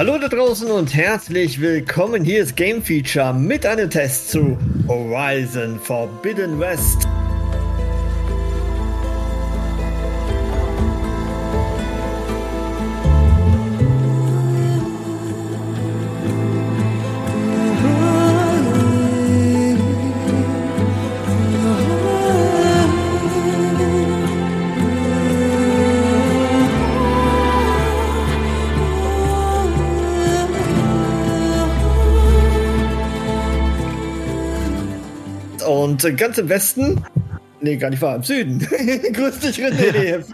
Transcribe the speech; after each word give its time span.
Hallo 0.00 0.16
da 0.16 0.28
draußen 0.28 0.70
und 0.70 0.94
herzlich 0.94 1.60
willkommen. 1.60 2.24
Hier 2.24 2.42
ist 2.42 2.56
Game 2.56 2.82
Feature 2.82 3.34
mit 3.34 3.66
einem 3.66 3.90
Test 3.90 4.30
zu 4.30 4.56
Horizon 4.88 5.78
Forbidden 5.78 6.58
West. 6.58 7.06
Und 36.04 36.16
ganz 36.16 36.38
im 36.38 36.48
Westen, 36.48 37.04
nee, 37.60 37.76
gar 37.76 37.90
nicht 37.90 38.02
wahr, 38.02 38.16
im 38.16 38.22
Süden. 38.22 38.58
Grüß 39.12 39.38
dich, 39.40 39.58
René. 39.58 40.24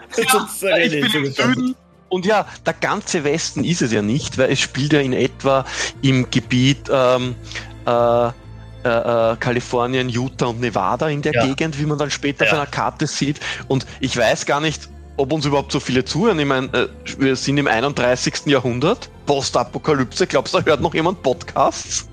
Ja, 0.63 0.77
ich 0.79 1.13
bin 1.13 1.25
im 1.25 1.33
Süden. 1.33 1.75
Und 2.09 2.25
ja, 2.25 2.47
der 2.65 2.75
ganze 2.75 3.25
Westen 3.25 3.65
ist 3.65 3.83
es 3.83 3.93
ja 3.93 4.01
nicht, 4.01 4.39
weil 4.39 4.53
es 4.53 4.61
spielt 4.61 4.93
ja 4.93 5.01
in 5.01 5.13
etwa 5.13 5.65
im 6.03 6.31
Gebiet 6.31 6.89
ähm, 6.91 7.35
äh, 7.85 8.27
äh, 8.27 8.33
äh 8.85 9.37
Kalifornien, 9.37 10.09
Utah 10.09 10.47
und 10.47 10.61
Nevada 10.61 11.09
in 11.09 11.23
der 11.23 11.35
ja. 11.35 11.47
Gegend, 11.47 11.79
wie 11.81 11.87
man 11.87 11.99
dann 11.99 12.11
später 12.11 12.45
ja. 12.45 12.53
auf 12.53 12.59
einer 12.59 12.67
Karte 12.67 13.07
sieht. 13.07 13.41
Und 13.67 13.87
ich 13.99 14.17
weiß 14.17 14.47
gar 14.47 14.61
nicht, 14.61 14.89
ob 15.17 15.33
uns 15.33 15.47
überhaupt 15.47 15.73
so 15.73 15.81
viele 15.81 16.05
zuhören. 16.05 16.39
Ich 16.39 16.47
meine, 16.47 16.69
äh, 16.69 16.89
wir 17.19 17.35
sind 17.35 17.59
im 17.59 17.67
31. 17.67 18.47
Jahrhundert, 18.47 19.11
Postapokalypse. 19.27 20.29
Glaubst 20.29 20.55
du, 20.55 20.61
da 20.61 20.65
hört 20.65 20.81
noch 20.81 20.95
jemand 20.95 21.23
Podcasts? 21.23 22.09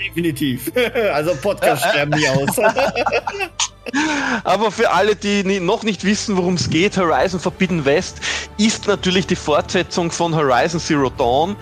Definitiv. 0.00 0.72
Also 1.12 1.34
Podcast 1.36 1.84
sterben 1.84 2.18
nie 2.18 2.28
aus. 2.28 2.58
Aber 4.44 4.70
für 4.70 4.90
alle, 4.90 5.16
die 5.16 5.60
noch 5.60 5.82
nicht 5.82 6.04
wissen, 6.04 6.36
worum 6.36 6.54
es 6.54 6.70
geht, 6.70 6.96
Horizon 6.96 7.40
Forbidden 7.40 7.84
West 7.84 8.20
ist 8.56 8.86
natürlich 8.86 9.26
die 9.26 9.36
Fortsetzung 9.36 10.10
von 10.10 10.34
Horizon 10.34 10.80
Zero 10.80 11.10
Dawn, 11.10 11.56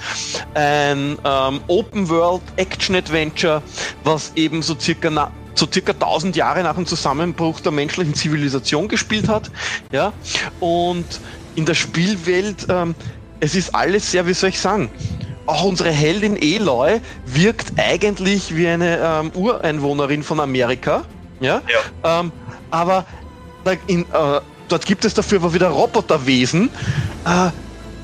ein 0.54 1.16
ähm, 1.24 1.60
Open 1.68 2.08
World 2.08 2.42
Action 2.56 2.96
Adventure, 2.96 3.62
was 4.04 4.32
eben 4.36 4.62
so 4.62 4.76
circa 4.78 5.30
so 5.54 5.66
circa 5.70 5.92
1000 5.92 6.36
Jahre 6.36 6.62
nach 6.62 6.76
dem 6.76 6.86
Zusammenbruch 6.86 7.60
der 7.60 7.72
menschlichen 7.72 8.14
Zivilisation 8.14 8.86
gespielt 8.86 9.28
hat. 9.28 9.50
Ja, 9.90 10.12
und 10.60 11.06
in 11.56 11.64
der 11.64 11.74
Spielwelt, 11.74 12.66
ähm, 12.68 12.94
es 13.40 13.54
ist 13.54 13.74
alles 13.74 14.10
sehr, 14.10 14.26
wie 14.26 14.34
soll 14.34 14.50
ich 14.50 14.60
sagen, 14.60 14.90
auch 15.48 15.64
unsere 15.64 15.90
Heldin 15.90 16.36
Eloy 16.36 17.00
wirkt 17.24 17.72
eigentlich 17.78 18.54
wie 18.54 18.68
eine 18.68 18.98
ähm, 18.98 19.30
Ureinwohnerin 19.34 20.22
von 20.22 20.40
Amerika. 20.40 21.04
Ja. 21.40 21.62
ja. 22.04 22.20
Ähm, 22.20 22.32
aber 22.70 23.06
in, 23.86 24.02
äh, 24.02 24.40
dort 24.68 24.86
gibt 24.86 25.04
es 25.04 25.14
dafür 25.14 25.38
aber 25.38 25.54
wieder 25.54 25.68
Roboterwesen. 25.68 26.70
Äh, 27.24 27.50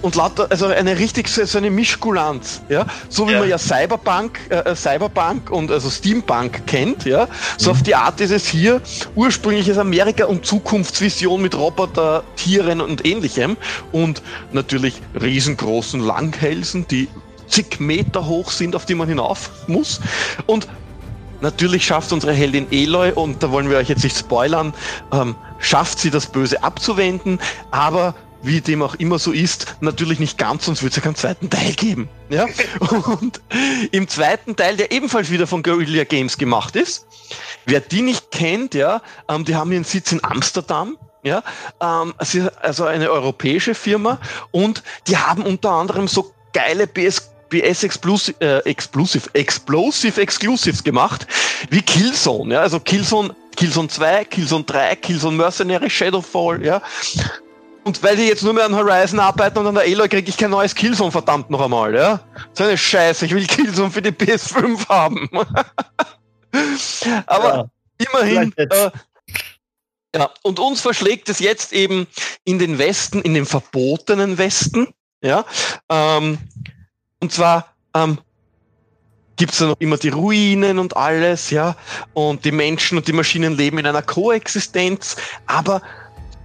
und 0.05 0.17
lauter, 0.17 0.49
also 0.51 0.67
eine 0.67 0.99
richtig 0.99 1.29
so 1.29 1.57
eine 1.57 1.71
Mischkulanz, 1.71 2.61
ja, 2.69 2.85
so 3.09 3.27
wie 3.27 3.33
ja. 3.33 3.39
man 3.39 3.49
ja 3.49 3.57
Cyberpunk, 3.57 4.39
äh, 4.51 4.57
äh, 4.57 4.77
Cyberpunk 4.77 5.51
und 5.51 5.71
also 5.71 5.89
Steampunk 5.89 6.67
kennt, 6.67 7.07
ja, 7.07 7.27
so 7.57 7.71
mhm. 7.71 7.77
auf 7.77 7.83
die 7.85 7.95
Art 7.95 8.21
ist 8.21 8.31
es 8.31 8.47
hier 8.47 8.83
ursprüngliches 9.15 9.79
Amerika 9.79 10.27
und 10.27 10.45
Zukunftsvision 10.45 11.41
mit 11.41 11.57
Roboter, 11.57 12.23
Tieren 12.37 12.83
und 12.83 13.07
ähnlichem 13.07 13.57
und 13.93 14.21
natürlich 14.53 15.01
riesengroßen 15.19 16.01
Langhälsen, 16.01 16.87
die 16.87 17.09
zig 17.47 17.81
Meter 17.81 18.27
hoch 18.27 18.51
sind, 18.51 18.77
auf 18.77 18.87
die 18.87 18.95
man 18.95 19.09
hinauf 19.09 19.51
muss. 19.67 20.01
Und 20.47 20.69
natürlich 21.41 21.85
schafft 21.85 22.13
unsere 22.13 22.33
Heldin 22.33 22.67
Eloy, 22.71 23.13
und 23.13 23.43
da 23.43 23.51
wollen 23.51 23.71
wir 23.71 23.77
euch 23.77 23.89
jetzt 23.89 24.05
nicht 24.05 24.19
spoilern, 24.19 24.75
ähm, 25.13 25.35
schafft 25.59 25.99
sie 25.99 26.11
das 26.11 26.27
Böse 26.27 26.63
abzuwenden, 26.63 27.39
aber 27.71 28.15
wie 28.45 28.61
dem 28.61 28.83
auch 28.83 28.95
immer 28.97 29.19
so 29.19 29.33
ist, 29.33 29.77
natürlich 29.81 30.21
nicht 30.21 30.37
ganz, 30.37 30.67
sonst 30.67 30.83
wird 30.83 30.93
es 30.93 30.97
ja 30.97 31.03
keinen 31.03 31.15
zweiten 31.15 31.49
Teil 31.49 31.73
geben. 31.73 32.09
Ja? 32.29 32.47
Und 33.21 33.41
im 33.91 34.07
zweiten 34.07 34.55
Teil, 34.55 34.77
der 34.77 34.93
ebenfalls 34.93 35.31
wieder 35.31 35.47
von 35.47 35.63
Guerrilla 35.63 36.05
Games 36.05 36.37
gemacht 36.37 36.77
ist, 36.77 37.07
wer 37.65 37.81
die 37.81 38.03
nicht 38.03 38.31
kennt, 38.31 38.75
ja, 38.75 39.01
ähm, 39.29 39.45
die 39.45 39.57
haben 39.57 39.73
ihren 39.73 39.85
Sitz 39.85 40.13
in 40.13 40.23
Amsterdam. 40.23 40.99
Ja, 41.23 41.43
ähm, 41.81 42.13
also 42.61 42.85
eine 42.85 43.11
europäische 43.11 43.75
Firma 43.75 44.21
und 44.51 44.83
die 45.07 45.17
haben 45.17 45.43
unter 45.45 45.71
anderem 45.71 46.07
so 46.07 46.35
geile 46.53 46.87
PS 46.87 47.34
BS 47.49 47.85
Exclusive, 47.85 48.41
äh, 48.41 48.59
Exclusive, 48.69 49.29
Explosive 49.35 50.21
Exclusives 50.21 50.83
gemacht, 50.83 51.27
wie 51.71 51.83
Killzone, 51.83 52.55
ja, 52.55 52.61
also 52.61 52.81
Killzone, 52.81 53.35
Killzone 53.57 53.89
2, 53.89 54.25
Killzone 54.27 54.65
3, 54.65 54.97
Killzone 54.97 55.37
Mercenary, 55.37 55.91
Shadowfall, 55.91 56.65
ja. 56.65 56.83
Und 57.85 58.03
weil 58.03 58.17
die 58.17 58.25
jetzt 58.27 58.43
nur 58.43 58.55
mehr 58.55 58.65
an 58.65 58.75
Horizon 58.75 59.21
arbeiten 59.21 59.59
und 59.59 59.67
an 59.67 59.75
der 59.75 59.85
Aloy 59.85 60.09
kriege 60.09 60.31
ich 60.31 60.37
kein 60.37 60.51
neues 60.51 60.75
Killzone, 60.75 61.13
verdammt 61.13 61.51
noch 61.51 61.61
einmal, 61.61 61.95
ja. 61.95 62.21
So 62.55 62.65
eine 62.65 62.79
Scheiße, 62.79 63.27
ich 63.27 63.35
will 63.35 63.47
Killzone 63.47 63.91
für 63.91 64.03
die 64.03 64.11
PS5 64.11 64.89
haben. 64.89 65.29
Aber 67.27 67.69
ja, 68.01 68.07
immerhin, 68.09 68.53
äh, 68.57 68.91
ja, 70.15 70.31
und 70.43 70.59
uns 70.61 70.81
verschlägt 70.81 71.29
es 71.29 71.41
jetzt 71.41 71.73
eben 71.73 72.07
in 72.45 72.59
den 72.59 72.79
Westen, 72.79 73.21
in 73.21 73.35
den 73.35 73.47
verbotenen 73.47 74.39
Westen, 74.39 74.89
ja. 75.23 75.45
Ähm, 75.91 76.39
und 77.25 77.33
zwar 77.33 77.75
ähm, 77.95 78.19
gibt 79.37 79.53
es 79.53 79.59
da 79.59 79.65
noch 79.65 79.81
immer 79.81 79.97
die 79.97 80.11
Ruinen 80.11 80.79
und 80.79 80.95
alles, 80.95 81.49
ja. 81.49 81.75
Und 82.13 82.45
die 82.45 82.53
Menschen 82.53 82.99
und 82.99 83.09
die 83.09 83.15
Maschinen 83.15 83.57
leben 83.57 83.79
in 83.79 83.87
einer 83.87 84.03
Koexistenz, 84.03 85.17
aber 85.47 85.81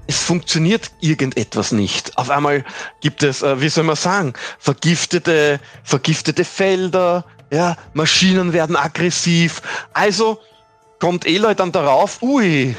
es 0.08 0.24
funktioniert 0.24 0.90
irgendetwas 1.02 1.74
nicht. 1.74 2.18
Auf 2.18 2.30
einmal 2.30 2.64
gibt 3.02 3.24
es, 3.24 3.42
äh, 3.42 3.60
wie 3.60 3.68
soll 3.68 3.84
man 3.84 3.98
sagen, 3.98 4.32
vergiftete, 4.58 5.60
vergiftete 5.84 6.46
Felder, 6.46 7.26
ja, 7.52 7.76
Maschinen 7.92 8.54
werden 8.54 8.78
aggressiv. 8.78 9.62
Also 9.92 10.40
kommt 11.00 11.26
Eloy 11.26 11.56
dann 11.56 11.74
darauf, 11.74 12.22
ui, 12.22 12.74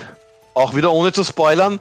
auch 0.54 0.74
wieder 0.74 0.92
ohne 0.92 1.12
zu 1.12 1.24
spoilern, 1.24 1.80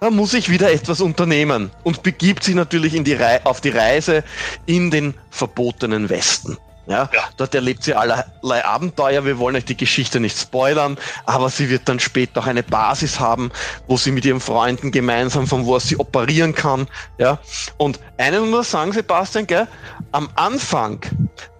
da 0.00 0.10
muss 0.10 0.34
ich 0.34 0.50
wieder 0.50 0.72
etwas 0.72 1.00
unternehmen 1.00 1.70
und 1.84 2.02
begibt 2.02 2.44
sich 2.44 2.54
natürlich 2.54 2.94
in 2.94 3.04
die 3.04 3.18
auf 3.44 3.60
die 3.60 3.68
Reise 3.70 4.24
in 4.66 4.90
den 4.90 5.14
verbotenen 5.30 6.08
Westen. 6.08 6.56
Ja, 6.86 7.08
ja, 7.14 7.22
dort 7.36 7.54
erlebt 7.54 7.84
sie 7.84 7.94
allerlei 7.94 8.64
Abenteuer. 8.64 9.24
Wir 9.24 9.38
wollen 9.38 9.54
euch 9.54 9.64
die 9.64 9.76
Geschichte 9.76 10.18
nicht 10.18 10.36
spoilern, 10.36 10.98
aber 11.24 11.48
sie 11.48 11.70
wird 11.70 11.88
dann 11.88 12.00
später 12.00 12.40
auch 12.40 12.46
eine 12.46 12.64
Basis 12.64 13.20
haben, 13.20 13.52
wo 13.86 13.96
sie 13.96 14.10
mit 14.10 14.24
ihren 14.24 14.40
Freunden 14.40 14.90
gemeinsam 14.90 15.46
von 15.46 15.66
wo 15.66 15.78
sie 15.78 16.00
operieren 16.00 16.52
kann. 16.52 16.88
Ja, 17.16 17.38
und 17.76 18.00
einen 18.16 18.50
muss 18.50 18.72
sagen, 18.72 18.92
Sebastian, 18.92 19.46
gell, 19.46 19.68
am 20.10 20.30
Anfang, 20.34 21.00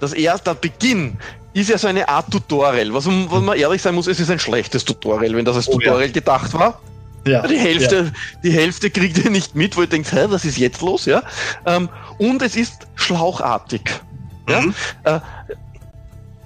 das 0.00 0.14
erste, 0.14 0.52
Beginn, 0.56 1.16
ist 1.52 1.68
ja 1.68 1.78
so 1.78 1.88
eine 1.88 2.08
Art 2.08 2.30
Tutorial. 2.30 2.92
Was, 2.94 3.06
was 3.06 3.42
man 3.42 3.58
ehrlich 3.58 3.82
sein 3.82 3.94
muss, 3.94 4.06
es 4.06 4.20
ist 4.20 4.30
ein 4.30 4.38
schlechtes 4.38 4.84
Tutorial, 4.84 5.34
wenn 5.34 5.44
das 5.44 5.56
als 5.56 5.68
oh, 5.68 5.72
Tutorial 5.72 6.06
ja. 6.06 6.12
gedacht 6.12 6.54
war. 6.54 6.80
Ja, 7.26 7.46
die 7.46 7.58
Hälfte, 7.58 7.96
ja. 7.96 8.40
die 8.42 8.52
Hälfte 8.52 8.90
kriegt 8.90 9.18
ihr 9.18 9.30
nicht 9.30 9.54
mit, 9.54 9.76
wo 9.76 9.82
ihr 9.82 9.86
denkt, 9.86 10.10
hä, 10.12 10.26
was 10.28 10.44
ist 10.44 10.56
jetzt 10.56 10.80
los, 10.80 11.04
ja? 11.04 11.22
Ähm, 11.66 11.90
und 12.18 12.40
es 12.40 12.56
ist 12.56 12.86
schlauchartig. 12.94 13.82
Ja? 14.48 14.62
Mhm. 14.62 14.74
Äh, 15.04 15.20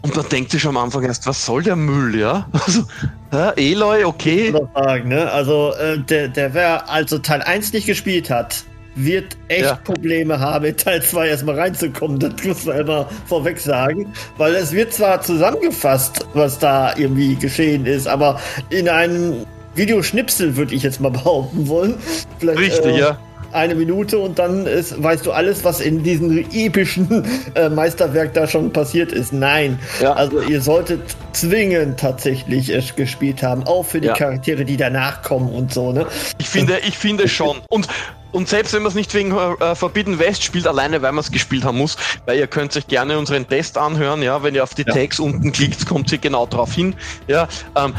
und 0.02 0.16
man 0.16 0.28
denkt 0.28 0.50
sich 0.50 0.66
am 0.66 0.76
Anfang 0.76 1.04
erst, 1.04 1.26
was 1.26 1.46
soll 1.46 1.62
der 1.62 1.76
Müll, 1.76 2.18
ja? 2.18 2.48
Also, 2.52 2.84
hä, 3.30 3.52
Eloy, 3.56 4.04
okay. 4.04 4.52
Sagen, 4.74 5.08
ne? 5.08 5.30
Also, 5.30 5.72
äh, 5.74 5.98
der, 5.98 6.28
der 6.28 6.54
wer 6.54 6.90
also 6.90 7.18
Teil 7.18 7.42
1 7.42 7.72
nicht 7.72 7.86
gespielt 7.86 8.28
hat, 8.28 8.64
wird 8.94 9.36
echt 9.48 9.64
ja. 9.64 9.74
Probleme 9.76 10.38
haben, 10.38 10.64
in 10.64 10.76
Teil 10.76 11.02
2 11.02 11.28
erstmal 11.28 11.58
reinzukommen. 11.58 12.18
Das 12.18 12.32
muss 12.44 12.64
man 12.64 12.78
immer 12.78 13.08
vorweg 13.26 13.58
sagen. 13.58 14.12
Weil 14.36 14.54
es 14.54 14.72
wird 14.72 14.92
zwar 14.92 15.20
zusammengefasst, 15.20 16.26
was 16.34 16.58
da 16.58 16.96
irgendwie 16.96 17.36
geschehen 17.36 17.86
ist, 17.86 18.06
aber 18.06 18.40
in 18.70 18.88
einem 18.88 19.46
Videoschnipsel 19.74 20.56
würde 20.56 20.74
ich 20.74 20.82
jetzt 20.82 21.00
mal 21.00 21.10
behaupten 21.10 21.68
wollen. 21.68 21.94
Vielleicht, 22.38 22.58
Richtig, 22.58 22.94
äh, 22.94 23.00
ja 23.00 23.18
eine 23.54 23.76
Minute 23.76 24.18
und 24.18 24.38
dann 24.38 24.66
ist, 24.66 25.00
weißt 25.00 25.24
du 25.24 25.32
alles, 25.32 25.62
was 25.62 25.80
in 25.80 26.02
diesem 26.02 26.44
epischen 26.52 27.24
äh, 27.54 27.68
Meisterwerk 27.68 28.34
da 28.34 28.48
schon 28.48 28.72
passiert 28.72 29.12
ist. 29.12 29.32
Nein. 29.32 29.78
Ja. 30.02 30.14
Also 30.14 30.40
ihr 30.40 30.60
solltet 30.60 31.02
zwingend 31.32 32.00
tatsächlich 32.00 32.68
es 32.68 32.96
gespielt 32.96 33.42
haben, 33.44 33.62
auch 33.64 33.84
für 33.84 34.00
die 34.00 34.08
ja. 34.08 34.14
Charaktere, 34.14 34.64
die 34.64 34.76
danach 34.76 35.22
kommen 35.22 35.50
und 35.50 35.72
so, 35.72 35.92
ne? 35.92 36.06
Ich 36.38 36.48
finde, 36.48 36.78
ich 36.86 36.98
finde 36.98 37.28
schon. 37.28 37.58
Und 37.68 37.86
und 38.34 38.48
selbst 38.48 38.72
wenn 38.72 38.82
man 38.82 38.90
es 38.90 38.96
nicht 38.96 39.14
wegen 39.14 39.30
äh, 39.30 39.76
Forbidden 39.76 40.18
West 40.18 40.42
spielt, 40.42 40.66
alleine 40.66 41.00
weil 41.02 41.12
man 41.12 41.22
es 41.22 41.30
gespielt 41.30 41.64
haben 41.64 41.78
muss, 41.78 41.96
weil 42.26 42.36
ihr 42.36 42.48
könnt 42.48 42.76
euch 42.76 42.88
gerne 42.88 43.16
unseren 43.16 43.48
Test 43.48 43.78
anhören, 43.78 44.22
ja, 44.22 44.42
wenn 44.42 44.56
ihr 44.56 44.64
auf 44.64 44.74
die 44.74 44.82
ja. 44.82 44.92
Tags 44.92 45.20
unten 45.20 45.52
klickt, 45.52 45.86
kommt 45.86 46.08
sie 46.08 46.18
genau 46.18 46.44
drauf 46.44 46.72
hin. 46.72 46.96
Ja, 47.28 47.46
ähm, 47.76 47.94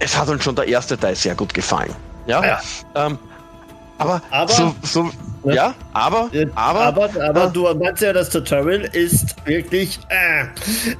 es 0.00 0.18
hat 0.18 0.28
uns 0.28 0.42
schon 0.42 0.56
der 0.56 0.66
erste 0.66 0.98
Teil 0.98 1.14
sehr 1.14 1.36
gut 1.36 1.54
gefallen. 1.54 1.94
Ja, 2.26 2.44
ja. 2.44 2.60
Ähm, 2.96 3.16
aber, 3.98 4.20
aber 4.30 4.52
so, 4.52 4.74
so 4.82 5.10
ne? 5.44 5.54
ja, 5.54 5.74
aber, 5.92 6.30
aber, 6.56 6.80
aber, 6.80 7.10
aber 7.22 7.44
äh, 7.44 7.50
du 7.52 7.72
meinst 7.74 8.02
ja, 8.02 8.12
das 8.12 8.28
Tutorial 8.28 8.90
ist 8.92 9.36
wirklich. 9.46 10.00
Äh, 10.08 10.46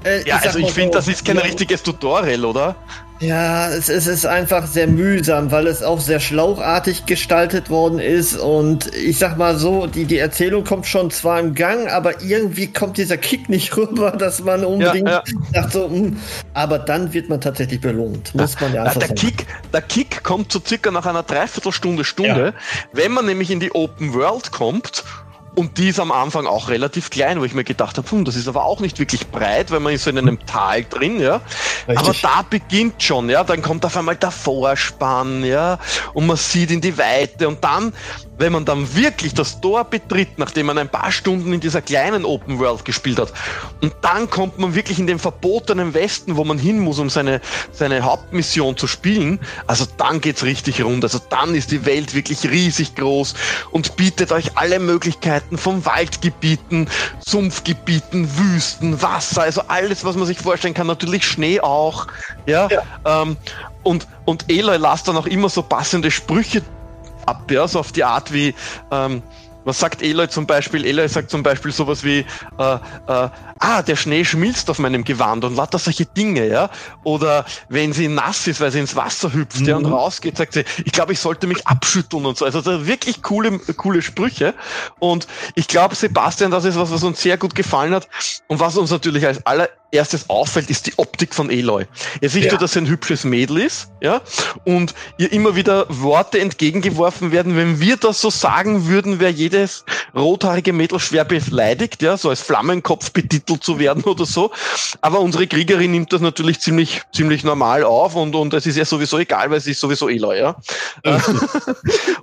äh, 0.09 0.29
ja, 0.29 0.37
ich 0.37 0.47
also 0.47 0.59
ich 0.61 0.71
finde, 0.71 0.93
das 0.93 1.09
ist 1.09 1.25
kein 1.25 1.37
ja, 1.37 1.43
richtiges 1.43 1.83
Tutorial, 1.83 2.45
oder? 2.45 2.77
Ja, 3.21 3.71
es, 3.71 3.89
es, 3.89 4.07
ist 4.07 4.27
einfach 4.27 4.67
sehr 4.67 4.87
mühsam, 4.87 5.51
weil 5.51 5.67
es 5.67 5.83
auch 5.83 6.01
sehr 6.01 6.21
schlauchartig 6.21 7.07
gestaltet 7.07 7.71
worden 7.71 7.99
ist. 7.99 8.37
Und 8.37 8.95
ich 8.95 9.19
sag 9.19 9.39
mal 9.39 9.57
so, 9.57 9.87
die, 9.87 10.05
die 10.05 10.19
Erzählung 10.19 10.65
kommt 10.65 10.87
schon 10.87 11.11
zwar 11.11 11.41
im 11.41 11.55
Gang, 11.55 11.89
aber 11.89 12.23
irgendwie 12.23 12.71
kommt 12.73 12.99
dieser 12.99 13.17
Kick 13.17 13.49
nicht 13.49 13.75
rüber, 13.77 14.11
dass 14.11 14.43
man 14.43 14.65
unbedingt 14.65 15.09
ja, 15.09 15.23
ja. 15.53 15.63
sagt 15.63 15.73
so, 15.73 15.89
mh, 15.89 15.95
hm, 15.97 16.17
aber 16.53 16.79
dann 16.79 17.15
wird 17.15 17.31
man 17.31 17.41
tatsächlich 17.41 17.81
belohnt. 17.81 18.35
Muss 18.35 18.61
man 18.61 18.75
ja 18.75 18.83
einfach 18.83 18.99
der 18.99 19.09
sagen. 19.09 19.21
Kick, 19.21 19.47
der 19.73 19.83
Kick 19.83 20.23
kommt 20.23 20.53
so 20.53 20.61
circa 20.65 20.91
nach 20.91 21.07
einer 21.07 21.23
Dreiviertelstunde, 21.23 22.05
Stunde, 22.05 22.55
ja. 22.55 22.89
wenn 22.93 23.13
man 23.13 23.25
nämlich 23.25 23.51
in 23.51 23.61
die 23.61 23.75
Open 23.75 24.13
World 24.13 24.53
kommt 24.53 25.05
und 25.57 25.79
die 25.79 25.89
ist 25.89 25.99
am 25.99 26.13
Anfang 26.13 26.47
auch 26.47 26.69
relativ 26.69 27.09
klein, 27.09 27.41
wo 27.41 27.45
ich 27.45 27.55
mir 27.55 27.65
gedacht 27.65 27.97
habe, 27.97 28.09
hm, 28.11 28.27
das 28.27 28.37
ist 28.37 28.47
aber 28.47 28.67
auch 28.67 28.81
nicht 28.81 28.99
wirklich 28.99 29.27
breit, 29.29 29.71
weil 29.71 29.81
man 29.81 29.95
ist 29.95 30.05
so 30.05 30.11
in 30.11 30.19
einem 30.19 30.45
Tal 30.45 30.85
drin, 30.85 31.19
ja. 31.19 31.41
Richtig. 31.89 31.99
Aber 31.99 32.15
da 32.21 32.43
beginnt 32.49 33.03
schon, 33.03 33.31
ja. 33.31 33.43
Dann 33.43 33.63
kommt 33.63 33.85
auf 33.87 33.97
einmal 33.97 34.17
der 34.17 34.31
Vorspann, 34.31 35.45
ja. 35.45 35.79
Und 36.13 36.27
man 36.27 36.37
sieht 36.37 36.71
in 36.71 36.83
die 36.83 36.97
Weite. 36.99 37.49
Und 37.49 37.65
dann 37.65 37.95
wenn 38.39 38.53
man 38.53 38.65
dann 38.65 38.95
wirklich 38.95 39.35
das 39.35 39.61
Tor 39.61 39.85
betritt, 39.85 40.39
nachdem 40.39 40.67
man 40.67 40.79
ein 40.79 40.89
paar 40.89 41.13
Stunden 41.13 41.53
in 41.53 41.61
dieser 41.61 41.83
kleinen 41.83 42.25
Open 42.25 42.59
World 42.59 42.85
gespielt 42.85 43.19
hat, 43.19 43.33
und 43.81 43.95
dann 44.03 44.29
kommt 44.31 44.59
man 44.59 44.75
wirklich 44.75 44.99
in 44.99 45.07
den 45.07 45.19
verbotenen 45.19 45.95
Westen, 45.95 46.37
wo 46.37 46.45
man 46.45 46.59
hin 46.59 46.79
muss, 46.79 46.99
um 46.99 47.11
seine, 47.11 47.41
seine 47.73 48.03
Hauptmission 48.03 48.77
zu 48.77 48.87
spielen, 48.87 49.41
also 49.67 49.87
dann 49.97 50.21
geht's 50.21 50.45
richtig 50.45 50.83
rund. 50.83 51.05
Also 51.05 51.19
dann 51.29 51.55
ist 51.55 51.71
die 51.71 51.85
Welt 51.87 52.15
wirklich 52.15 52.51
riesig 52.51 52.95
groß 52.95 53.35
und 53.71 53.97
bietet 53.97 54.33
euch 54.33 54.57
alle 54.57 54.79
Möglichkeiten 54.79 55.59
von 55.59 55.85
Waldgebieten, 55.85 56.89
Sumpfgebieten, 57.21 58.29
Wüsten, 58.39 59.01
Wasser, 59.03 59.43
also 59.43 59.63
alles, 59.69 60.05
was 60.05 60.17
man 60.17 60.27
sich 60.27 60.39
vorstellen 60.39 60.75
kann. 60.75 60.87
Natürlich 60.87 61.27
Schnee 61.27 61.61
auch, 61.61 62.07
ja. 62.47 62.69
ja. 62.69 62.83
Ähm, 63.05 63.37
und, 63.83 64.07
und 64.25 64.45
Eloy 64.49 64.79
lasst 64.79 65.09
dann 65.09 65.17
auch 65.17 65.27
immer 65.27 65.49
so 65.49 65.63
passende 65.63 66.11
Sprüche 66.11 66.63
ab, 67.27 67.51
ja, 67.51 67.67
so 67.69 67.81
auf 67.81 67.93
die 67.93 68.05
Art 68.05 68.33
wie, 68.33 68.55
ähm, 68.91 69.23
was 69.67 69.81
sagt 69.81 70.01
Eloy 70.01 70.29
zum 70.29 70.47
Beispiel? 70.47 70.87
Eloy 70.87 71.09
sagt 71.09 71.29
zum 71.29 71.43
Beispiel 71.43 71.73
sowas 71.73 72.05
wie, 72.05 72.21
äh, 72.21 72.75
äh, 72.75 72.79
ah, 73.59 73.83
der 73.83 73.97
Schnee 73.97 74.25
schmilzt 74.25 74.71
auf 74.71 74.79
meinem 74.79 75.03
Gewand 75.03 75.45
und 75.45 75.57
lauter 75.57 75.81
solche 75.81 76.07
Dinge, 76.07 76.47
ja. 76.47 76.71
Oder 77.03 77.45
wenn 77.69 77.93
sie 77.93 78.07
nass 78.07 78.47
ist, 78.47 78.61
weil 78.61 78.71
sie 78.71 78.79
ins 78.79 78.95
Wasser 78.95 79.33
hüpft 79.33 79.61
mhm. 79.61 79.67
ja, 79.67 79.77
und 79.77 79.87
mhm. 79.87 79.93
rausgeht, 79.93 80.37
sagt 80.37 80.53
sie, 80.53 80.65
ich 80.85 80.93
glaube, 80.93 81.13
ich 81.13 81.19
sollte 81.19 81.49
mich 81.49 81.67
abschütteln 81.67 82.27
und 82.27 82.39
so. 82.39 82.45
Also 82.45 82.87
wirklich 82.87 83.23
coole, 83.23 83.59
coole 83.59 84.03
Sprüche. 84.03 84.55
Und 85.01 85.27
ich 85.57 85.67
glaube, 85.67 85.97
Sebastian, 85.97 86.53
das 86.53 86.65
ist 86.65 86.79
was, 86.79 86.93
was 86.93 87.03
uns 87.03 87.21
sehr 87.21 87.37
gut 87.37 87.57
gefallen 87.57 87.93
hat 87.93 88.09
und 88.47 88.61
was 88.61 88.77
uns 88.77 88.93
natürlich 88.93 89.27
als 89.27 89.45
aller 89.47 89.69
erstes 89.91 90.29
auffällt, 90.29 90.71
ist 90.71 90.87
die 90.87 90.93
Optik 90.97 91.35
von 91.35 91.51
Eloy. 91.51 91.87
Er 92.21 92.29
sieht 92.29 92.45
ja. 92.45 92.57
dass 92.57 92.77
er 92.77 92.83
ein 92.83 92.89
hübsches 92.89 93.25
Mädel 93.25 93.59
ist, 93.59 93.89
ja, 94.01 94.21
und 94.65 94.95
ihr 95.19 95.33
immer 95.33 95.57
wieder 95.57 95.87
Worte 95.89 96.41
entgegengeworfen 96.41 97.33
werden. 97.33 97.57
Wenn 97.57 97.81
wir 97.81 97.97
das 97.97 98.21
so 98.21 98.31
sagen 98.31 98.87
würden, 98.89 99.21
wäre 99.21 99.31
jedes 99.31 99.85
rothaarige 100.15 100.73
Mädel 100.73 100.99
schwer 100.99 101.25
beleidigt, 101.25 102.03
ja, 102.03 102.17
so 102.17 102.31
als 102.31 102.41
Flammenkopf 102.41 103.13
betitelt 103.13 103.63
zu 103.63 103.79
werden 103.79 104.03
oder 104.05 104.27
so. 104.27 104.51
Aber 105.01 105.21
unsere 105.21 105.47
Kriegerin 105.47 105.93
nimmt 105.93 106.13
das 106.13 106.21
natürlich 106.21 106.61
ziemlich, 106.61 107.03
ziemlich 107.13 107.45
normal 107.45 107.85
auf 107.85 108.15
und, 108.15 108.35
und 108.35 108.53
es 108.55 108.67
ist 108.67 108.77
ja 108.77 108.85
sowieso 108.85 109.19
egal, 109.19 109.51
weil 109.51 109.61
sie 109.61 109.71
ist 109.73 109.81
sowieso 109.81 110.09
Eloy, 110.09 110.39
ja. 110.39 110.57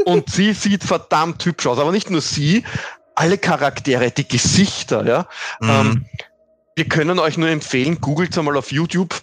und 0.06 0.30
sie 0.30 0.54
sieht 0.54 0.84
verdammt 0.84 1.44
hübsch 1.46 1.66
aus, 1.66 1.80
aber 1.80 1.92
nicht 1.92 2.10
nur 2.10 2.22
sie, 2.22 2.64
alle 3.16 3.38
Charaktere, 3.38 4.12
die 4.12 4.28
Gesichter, 4.28 5.06
ja. 5.06 5.28
Mhm. 5.60 5.70
Ähm, 5.70 6.06
wir 6.76 6.88
können 6.88 7.20
euch 7.20 7.38
nur 7.38 7.50
empfehlen, 7.50 8.02
googelt 8.02 8.38
einmal 8.38 8.58
auf 8.58 8.72
YouTube. 8.72 9.22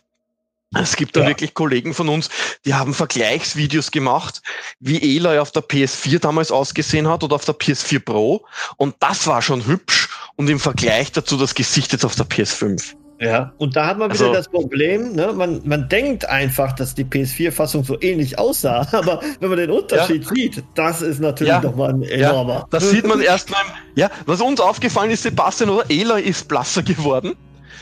Es 0.73 0.95
gibt 0.95 1.17
da 1.17 1.23
ja. 1.23 1.27
wirklich 1.27 1.55
Kollegen 1.55 1.95
von 1.95 2.09
uns, 2.09 2.29
die 2.65 2.75
haben 2.75 2.95
Vergleichsvideos 2.95 3.91
gemacht, 3.91 4.41
wie 4.79 5.17
Eloy 5.17 5.39
auf 5.41 5.51
der 5.51 5.65
PS4 5.65 6.21
damals 6.21 6.53
ausgesehen 6.53 7.09
hat 7.09 7.25
oder 7.25 7.35
auf 7.35 7.45
der 7.45 7.57
PS4 7.57 7.99
Pro. 7.99 8.47
Und 8.77 8.95
das 9.01 9.27
war 9.27 9.43
schon 9.43 9.67
hübsch. 9.67 10.09
Und 10.37 10.49
im 10.49 10.61
Vergleich 10.61 11.11
dazu 11.11 11.37
das 11.37 11.57
Gesicht 11.57 11.93
jetzt 11.93 12.05
auf 12.05 12.15
der 12.15 12.27
PS5. 12.27 12.95
Ja, 13.21 13.53
und 13.59 13.77
da 13.77 13.87
hat 13.87 13.99
man 13.99 14.11
wieder 14.11 14.29
also, 14.29 14.35
das 14.35 14.49
Problem, 14.49 15.13
ne? 15.13 15.35
man, 15.35 15.61
man 15.65 15.91
denkt 15.91 16.25
einfach, 16.25 16.73
dass 16.73 16.95
die 16.95 17.05
PS4-Fassung 17.05 17.85
so 17.85 18.01
ähnlich 18.01 18.39
aussah, 18.39 18.87
aber 18.93 19.21
wenn 19.41 19.51
man 19.51 19.59
den 19.59 19.71
Unterschied 19.71 20.25
ja. 20.25 20.35
sieht, 20.35 20.65
das 20.75 21.03
ist 21.03 21.21
natürlich 21.21 21.53
ja. 21.53 21.61
nochmal 21.61 21.91
ein 21.91 22.03
enormer. 22.03 22.55
Ja, 22.55 22.67
das 22.71 22.89
sieht 22.89 23.07
man 23.07 23.21
erst 23.21 23.51
mal, 23.51 23.61
ja, 23.95 24.11
was 24.25 24.41
uns 24.41 24.59
aufgefallen 24.59 25.11
ist, 25.11 25.25
Sebastian 25.25 25.69
oder 25.69 25.85
Eloy 25.91 26.23
ist 26.23 26.49
blasser 26.49 26.83
geworden. 26.83 27.37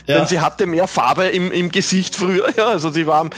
Ja. 0.07 0.19
Denn 0.19 0.27
sie 0.27 0.39
hatte 0.39 0.65
mehr 0.65 0.87
Farbe 0.87 1.25
im, 1.25 1.51
im 1.51 1.71
Gesicht 1.71 2.15
früher. 2.15 2.49
Ja, 2.59 2.67
also 2.67 2.89
sie 2.89 3.07
war 3.07 3.29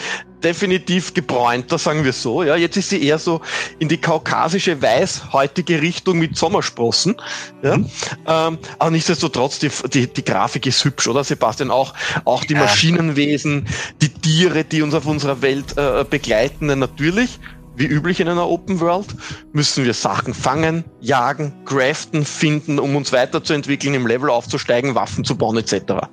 definitiv 0.44 1.14
gebräunter, 1.14 1.78
sagen 1.78 2.04
wir 2.04 2.14
so. 2.14 2.44
Ja, 2.44 2.56
jetzt 2.56 2.78
ist 2.78 2.90
sie 2.90 3.04
eher 3.04 3.20
so 3.20 3.42
in 3.78 3.88
die 3.88 4.00
kaukasische 4.00 4.82
weißhäutige 4.82 5.82
Richtung 5.82 6.18
mit 6.18 6.38
Sommersprossen. 6.38 7.18
Ja, 7.62 7.78
mhm. 7.78 7.90
ähm, 8.28 8.58
aber 8.80 8.92
nichtsdestotrotz 8.92 9.60
die, 9.60 9.70
die, 9.94 10.08
die 10.08 10.26
Grafik 10.26 10.66
ist 10.66 10.84
hübsch, 10.84 11.08
oder 11.08 11.24
Sebastian? 11.24 11.70
Auch 11.70 11.94
auch 12.26 12.44
die 12.44 12.56
Maschinenwesen, 12.56 13.68
die 14.02 14.10
Tiere, 14.10 14.64
die 14.64 14.82
uns 14.82 14.94
auf 14.96 15.06
unserer 15.06 15.42
Welt 15.42 15.78
äh, 15.78 16.04
begleiten, 16.10 16.68
natürlich 16.68 17.40
wie 17.76 17.86
üblich 17.86 18.20
in 18.20 18.28
einer 18.28 18.48
Open 18.48 18.80
World, 18.80 19.08
müssen 19.54 19.86
wir 19.86 19.94
Sachen 19.94 20.34
fangen, 20.34 20.84
jagen, 21.00 21.54
craften, 21.66 22.26
finden, 22.26 22.80
um 22.80 22.96
uns 22.96 23.12
weiterzuentwickeln, 23.12 23.94
im 23.94 24.08
Level 24.08 24.30
aufzusteigen, 24.30 24.94
Waffen 24.94 25.24
zu 25.24 25.36
bauen 25.36 25.58
etc. 25.58 26.08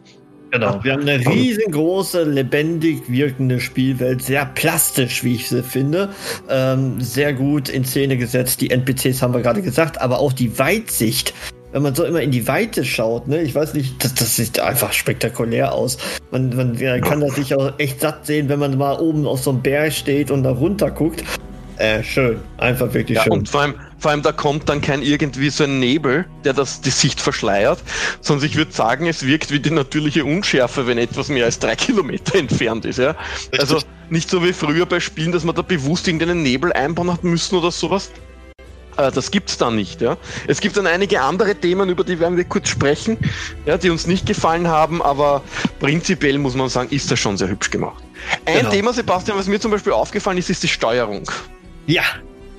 Genau, 0.50 0.82
wir 0.82 0.92
haben 0.94 1.02
eine 1.02 1.18
riesengroße, 1.18 2.24
lebendig 2.24 3.10
wirkende 3.10 3.60
Spielwelt, 3.60 4.22
sehr 4.22 4.46
plastisch, 4.46 5.22
wie 5.22 5.34
ich 5.34 5.48
sie 5.48 5.62
finde. 5.62 6.10
Ähm, 6.48 7.00
sehr 7.00 7.34
gut 7.34 7.68
in 7.68 7.84
Szene 7.84 8.16
gesetzt. 8.16 8.62
Die 8.62 8.70
NPCs 8.70 9.20
haben 9.20 9.34
wir 9.34 9.42
gerade 9.42 9.60
gesagt, 9.60 10.00
aber 10.00 10.20
auch 10.20 10.32
die 10.32 10.58
Weitsicht. 10.58 11.34
Wenn 11.70 11.82
man 11.82 11.94
so 11.94 12.04
immer 12.04 12.22
in 12.22 12.30
die 12.30 12.48
Weite 12.48 12.82
schaut, 12.82 13.28
ne, 13.28 13.42
ich 13.42 13.54
weiß 13.54 13.74
nicht, 13.74 14.02
das, 14.02 14.14
das 14.14 14.36
sieht 14.36 14.58
einfach 14.58 14.94
spektakulär 14.94 15.74
aus. 15.74 15.98
Man, 16.30 16.56
man 16.56 16.78
kann 17.02 17.20
das 17.20 17.34
sich 17.34 17.54
auch 17.54 17.78
echt 17.78 18.00
satt 18.00 18.24
sehen, 18.24 18.48
wenn 18.48 18.58
man 18.58 18.78
mal 18.78 18.98
oben 18.98 19.26
auf 19.26 19.42
so 19.42 19.50
einem 19.50 19.60
Berg 19.60 19.92
steht 19.92 20.30
und 20.30 20.44
da 20.44 20.50
runter 20.50 20.90
guckt. 20.90 21.24
Äh, 21.78 22.02
schön. 22.02 22.40
Einfach 22.56 22.92
wirklich 22.92 23.16
ja, 23.16 23.22
schön. 23.24 23.32
Und 23.32 23.48
vor 23.48 23.60
allem, 23.60 23.74
vor 23.98 24.10
allem, 24.10 24.22
da 24.22 24.32
kommt 24.32 24.68
dann 24.68 24.80
kein 24.80 25.00
irgendwie 25.00 25.48
so 25.48 25.62
ein 25.62 25.78
Nebel, 25.78 26.26
der 26.44 26.52
das 26.52 26.80
die 26.80 26.90
Sicht 26.90 27.20
verschleiert, 27.20 27.78
sondern 28.20 28.46
ich 28.46 28.56
würde 28.56 28.72
sagen, 28.72 29.06
es 29.06 29.24
wirkt 29.24 29.52
wie 29.52 29.60
die 29.60 29.70
natürliche 29.70 30.24
Unschärfe, 30.24 30.88
wenn 30.88 30.98
etwas 30.98 31.28
mehr 31.28 31.44
als 31.44 31.60
drei 31.60 31.76
Kilometer 31.76 32.36
entfernt 32.36 32.84
ist. 32.84 32.98
Ja? 32.98 33.14
Also 33.58 33.78
nicht 34.10 34.28
so 34.28 34.42
wie 34.42 34.52
früher 34.52 34.86
bei 34.86 34.98
Spielen, 34.98 35.30
dass 35.30 35.44
man 35.44 35.54
da 35.54 35.62
bewusst 35.62 36.08
irgendeinen 36.08 36.42
Nebel 36.42 36.72
einbauen 36.72 37.12
hat 37.12 37.22
müssen 37.22 37.56
oder 37.56 37.70
sowas. 37.70 38.10
Äh, 38.96 39.12
das 39.12 39.30
gibt's 39.30 39.56
da 39.56 39.70
nicht. 39.70 40.00
Ja? 40.00 40.16
Es 40.48 40.60
gibt 40.60 40.76
dann 40.76 40.88
einige 40.88 41.20
andere 41.20 41.54
Themen, 41.54 41.88
über 41.90 42.02
die 42.02 42.18
werden 42.18 42.36
wir 42.36 42.44
kurz 42.44 42.70
sprechen, 42.70 43.16
ja, 43.66 43.78
die 43.78 43.90
uns 43.90 44.08
nicht 44.08 44.26
gefallen 44.26 44.66
haben, 44.66 45.00
aber 45.00 45.42
prinzipiell 45.78 46.38
muss 46.38 46.56
man 46.56 46.68
sagen, 46.68 46.90
ist 46.90 47.08
das 47.08 47.20
schon 47.20 47.36
sehr 47.36 47.48
hübsch 47.48 47.70
gemacht. 47.70 48.02
Ein 48.46 48.58
genau. 48.58 48.70
Thema, 48.70 48.92
Sebastian, 48.92 49.38
was 49.38 49.46
mir 49.46 49.60
zum 49.60 49.70
Beispiel 49.70 49.92
aufgefallen 49.92 50.38
ist, 50.38 50.50
ist 50.50 50.64
die 50.64 50.68
Steuerung. 50.68 51.22
Ja, 51.88 52.02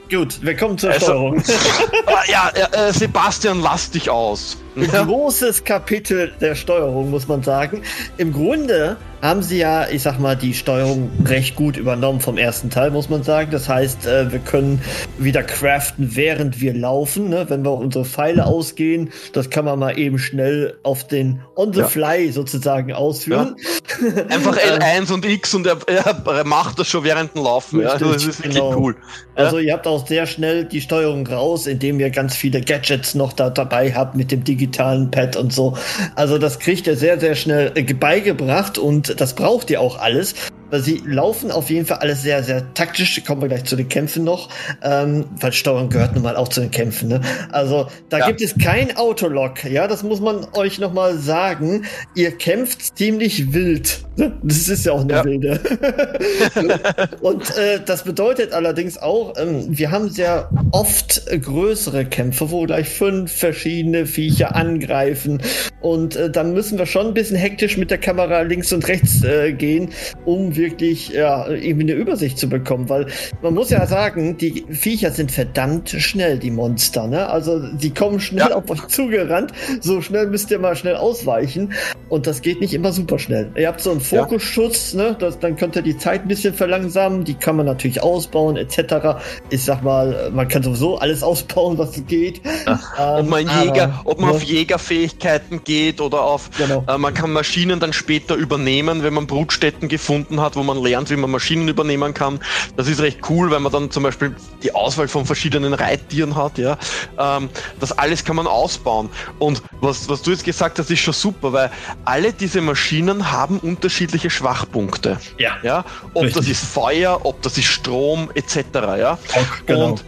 gut, 0.09 0.41
wir 0.41 0.57
kommen 0.57 0.75
zur 0.79 0.89
also, 0.89 1.05
Steuerung. 1.05 1.43
ja, 2.27 2.49
äh, 2.49 2.91
Sebastian, 2.91 3.61
lass 3.61 3.91
dich 3.91 4.09
aus. 4.09 4.57
Ja. 4.85 5.03
großes 5.03 5.63
Kapitel 5.63 6.31
der 6.39 6.55
Steuerung, 6.55 7.09
muss 7.09 7.27
man 7.27 7.43
sagen. 7.43 7.81
Im 8.17 8.33
Grunde 8.33 8.97
haben 9.21 9.41
sie 9.41 9.57
ja, 9.57 9.87
ich 9.89 10.03
sag 10.03 10.19
mal, 10.19 10.35
die 10.35 10.53
Steuerung 10.53 11.11
recht 11.25 11.55
gut 11.55 11.77
übernommen 11.77 12.21
vom 12.21 12.37
ersten 12.37 12.69
Teil, 12.69 12.91
muss 12.91 13.09
man 13.09 13.23
sagen. 13.23 13.51
Das 13.51 13.67
heißt, 13.67 14.05
äh, 14.05 14.31
wir 14.31 14.39
können 14.39 14.81
wieder 15.17 15.43
craften, 15.43 16.15
während 16.15 16.61
wir 16.61 16.73
laufen. 16.73 17.29
Ne? 17.29 17.45
Wenn 17.49 17.63
wir 17.65 17.73
unsere 17.73 18.05
Pfeile 18.05 18.45
ausgehen, 18.45 19.11
das 19.33 19.49
kann 19.49 19.65
man 19.65 19.77
mal 19.77 19.97
eben 19.97 20.19
schnell 20.19 20.77
auf 20.83 21.05
den 21.07 21.41
On 21.55 21.73
the 21.73 21.81
ja. 21.81 21.87
Fly 21.87 22.31
sozusagen 22.31 22.93
ausführen. 22.93 23.55
Ja. 24.01 24.23
Einfach 24.29 24.57
L1 24.57 25.11
und 25.11 25.25
X 25.25 25.53
und 25.53 25.67
er, 25.67 25.77
er, 25.87 26.45
macht 26.45 26.79
das 26.79 26.87
schon 26.87 27.03
während 27.03 27.35
dem 27.35 27.43
Laufen. 27.43 27.81
Richtig, 27.81 28.01
ja? 28.01 28.13
Das 28.13 28.25
ist 28.25 28.43
genau. 28.43 28.73
cool. 28.75 28.95
Also 29.35 29.59
ihr 29.59 29.73
habt 29.73 29.87
auch 29.87 30.07
sehr 30.07 30.25
schnell 30.27 30.65
die 30.65 30.81
Steuerung 30.81 31.27
raus, 31.27 31.67
indem 31.67 31.99
ihr 31.99 32.09
ganz 32.09 32.35
viele 32.35 32.61
Gadgets 32.61 33.15
noch 33.15 33.33
da 33.33 33.49
dabei 33.49 33.93
habt 33.93 34.15
mit 34.15 34.31
dem 34.31 34.43
digitalen 34.43 34.68
Pad 34.71 35.35
und 35.35 35.53
so. 35.53 35.77
Also 36.15 36.37
das 36.37 36.59
kriegt 36.59 36.87
ihr 36.87 36.95
sehr, 36.95 37.19
sehr 37.19 37.35
schnell 37.35 37.71
äh, 37.75 37.93
beigebracht 37.93 38.77
und 38.77 39.19
das 39.19 39.35
braucht 39.35 39.69
ihr 39.69 39.81
auch 39.81 39.99
alles. 39.99 40.35
Weil 40.69 40.81
sie 40.81 41.01
laufen 41.05 41.51
auf 41.51 41.69
jeden 41.69 41.85
Fall 41.85 41.97
alles 41.97 42.21
sehr, 42.21 42.43
sehr 42.43 42.73
taktisch. 42.73 43.23
Kommen 43.25 43.41
wir 43.41 43.47
gleich 43.47 43.65
zu 43.65 43.75
den 43.75 43.89
Kämpfen 43.89 44.23
noch. 44.23 44.49
Ähm, 44.81 45.25
weil 45.39 45.53
Steuerung 45.53 45.89
gehört 45.89 46.13
nun 46.13 46.23
mal 46.23 46.35
auch 46.35 46.47
zu 46.47 46.61
den 46.61 46.71
Kämpfen. 46.71 47.09
Ne? 47.09 47.21
Also 47.51 47.87
da 48.09 48.19
ja. 48.19 48.27
gibt 48.27 48.41
es 48.41 48.57
kein 48.57 48.95
Autolock. 48.97 49.63
Ja, 49.65 49.87
das 49.87 50.03
muss 50.03 50.21
man 50.21 50.45
euch 50.53 50.79
noch 50.79 50.93
mal 50.93 51.17
sagen. 51.17 51.85
Ihr 52.15 52.31
kämpft 52.31 52.97
ziemlich 52.97 53.53
wild. 53.53 54.05
Das 54.43 54.67
ist 54.67 54.85
ja 54.85 54.93
auch 54.93 55.01
eine 55.01 55.13
ja. 55.13 55.25
wilde. 55.25 55.59
Und 57.21 57.57
äh, 57.57 57.79
das 57.85 58.03
bedeutet 58.03 58.51
allerdings 58.51 58.97
auch, 58.97 59.35
ähm, 59.37 59.65
wir 59.69 59.91
haben 59.91 60.09
sehr 60.09 60.49
oft 60.71 61.23
größere 61.27 62.05
Kämpfe, 62.05 62.51
wo 62.51 62.65
gleich 62.65 62.89
fünf 62.89 63.31
verschiedene 63.31 64.05
Viecher 64.05 64.55
angreifen. 64.55 65.41
Und 65.81 66.15
äh, 66.15 66.29
dann 66.29 66.53
müssen 66.53 66.77
wir 66.77 66.85
schon 66.85 67.07
ein 67.07 67.13
bisschen 67.13 67.37
hektisch 67.37 67.77
mit 67.77 67.91
der 67.91 67.97
Kamera 67.97 68.41
links 68.41 68.73
und 68.73 68.87
rechts 68.87 69.23
äh, 69.23 69.53
gehen, 69.53 69.89
um 70.25 70.55
wirklich 70.59 71.09
ja, 71.09 71.47
irgendwie 71.47 71.91
eine 71.91 71.93
Übersicht 71.93 72.37
zu 72.37 72.47
bekommen. 72.47 72.89
Weil 72.89 73.07
man 73.41 73.53
muss 73.53 73.69
ja 73.69 73.85
sagen, 73.87 74.37
die 74.37 74.65
Viecher 74.69 75.11
sind 75.11 75.31
verdammt 75.31 75.89
schnell, 75.89 76.37
die 76.37 76.51
Monster. 76.51 77.07
Ne? 77.07 77.27
Also 77.27 77.59
die 77.59 77.93
kommen 77.93 78.19
schnell 78.19 78.49
ja. 78.49 78.55
auf 78.55 78.69
euch 78.69 78.87
zugerannt. 78.87 79.51
So 79.81 80.01
schnell 80.01 80.27
müsst 80.27 80.51
ihr 80.51 80.59
mal 80.59 80.75
schnell 80.75 80.95
ausweichen. 80.95 81.73
Und 82.09 82.27
das 82.27 82.41
geht 82.41 82.59
nicht 82.59 82.73
immer 82.73 82.91
super 82.91 83.19
schnell. 83.19 83.51
Ihr 83.55 83.67
habt 83.67 83.81
so 83.81 83.91
einen 83.91 84.01
Fokusschutz, 84.01 84.93
ja. 84.93 85.03
ne? 85.03 85.15
Das, 85.19 85.39
dann 85.39 85.55
könnt 85.55 85.75
ihr 85.75 85.81
die 85.81 85.97
Zeit 85.97 86.23
ein 86.23 86.27
bisschen 86.27 86.53
verlangsamen. 86.53 87.23
Die 87.23 87.35
kann 87.35 87.55
man 87.55 87.65
natürlich 87.65 88.01
ausbauen, 88.01 88.57
etc. 88.57 89.19
Ich 89.49 89.63
sag 89.63 89.83
mal, 89.83 90.31
man 90.31 90.47
kann 90.47 90.63
sowieso 90.63 90.97
alles 90.97 91.23
ausbauen, 91.29 91.77
was 91.77 91.99
geht. 92.07 92.41
Ja. 92.65 92.79
Ähm, 92.99 93.25
ob 93.25 93.29
man 93.29 93.47
Jäger, 93.47 94.01
ob 94.05 94.19
man 94.19 94.31
auf 94.31 94.43
Jägerfähigkeiten 94.43 95.63
geht 95.63 96.01
oder 96.01 96.23
auf, 96.23 96.49
genau. 96.57 96.83
äh, 96.87 96.97
man 96.97 97.13
kann 97.13 97.31
Maschinen 97.31 97.79
dann 97.79 97.93
später 97.93 98.35
übernehmen, 98.35 99.03
wenn 99.03 99.13
man 99.13 99.27
Brutstätten 99.27 99.87
gefunden 99.87 100.41
hat, 100.41 100.48
wo 100.55 100.63
man 100.63 100.81
lernt, 100.81 101.09
wie 101.09 101.15
man 101.15 101.31
Maschinen 101.31 101.67
übernehmen 101.67 102.13
kann. 102.13 102.39
Das 102.75 102.87
ist 102.87 103.01
recht 103.01 103.19
cool, 103.29 103.51
weil 103.51 103.59
man 103.59 103.71
dann 103.71 103.91
zum 103.91 104.03
Beispiel 104.03 104.35
die 104.63 104.73
Auswahl 104.73 105.07
von 105.07 105.25
verschiedenen 105.25 105.73
Reittieren 105.73 106.35
hat, 106.35 106.57
ja. 106.57 106.77
Ähm, 107.17 107.49
das 107.79 107.91
alles 107.91 108.23
kann 108.23 108.35
man 108.35 108.47
ausbauen. 108.47 109.09
Und 109.39 109.61
was, 109.81 110.09
was 110.09 110.21
du 110.21 110.31
jetzt 110.31 110.43
gesagt 110.43 110.79
hast, 110.79 110.89
ist 110.91 110.99
schon 110.99 111.13
super, 111.13 111.53
weil 111.53 111.71
alle 112.05 112.33
diese 112.33 112.61
Maschinen 112.61 113.31
haben 113.31 113.59
unterschiedliche 113.59 114.29
Schwachpunkte. 114.29 115.19
Ja. 115.37 115.57
ja? 115.63 115.85
Ob 116.13 116.23
Richtig. 116.23 116.35
das 116.35 116.47
ist 116.47 116.65
Feuer, 116.65 117.19
ob 117.23 117.41
das 117.41 117.57
ist 117.57 117.65
Strom, 117.65 118.29
etc. 118.35 118.57
Ja. 118.97 119.13
Auch, 119.13 119.65
genau. 119.65 119.91
Und 119.91 120.05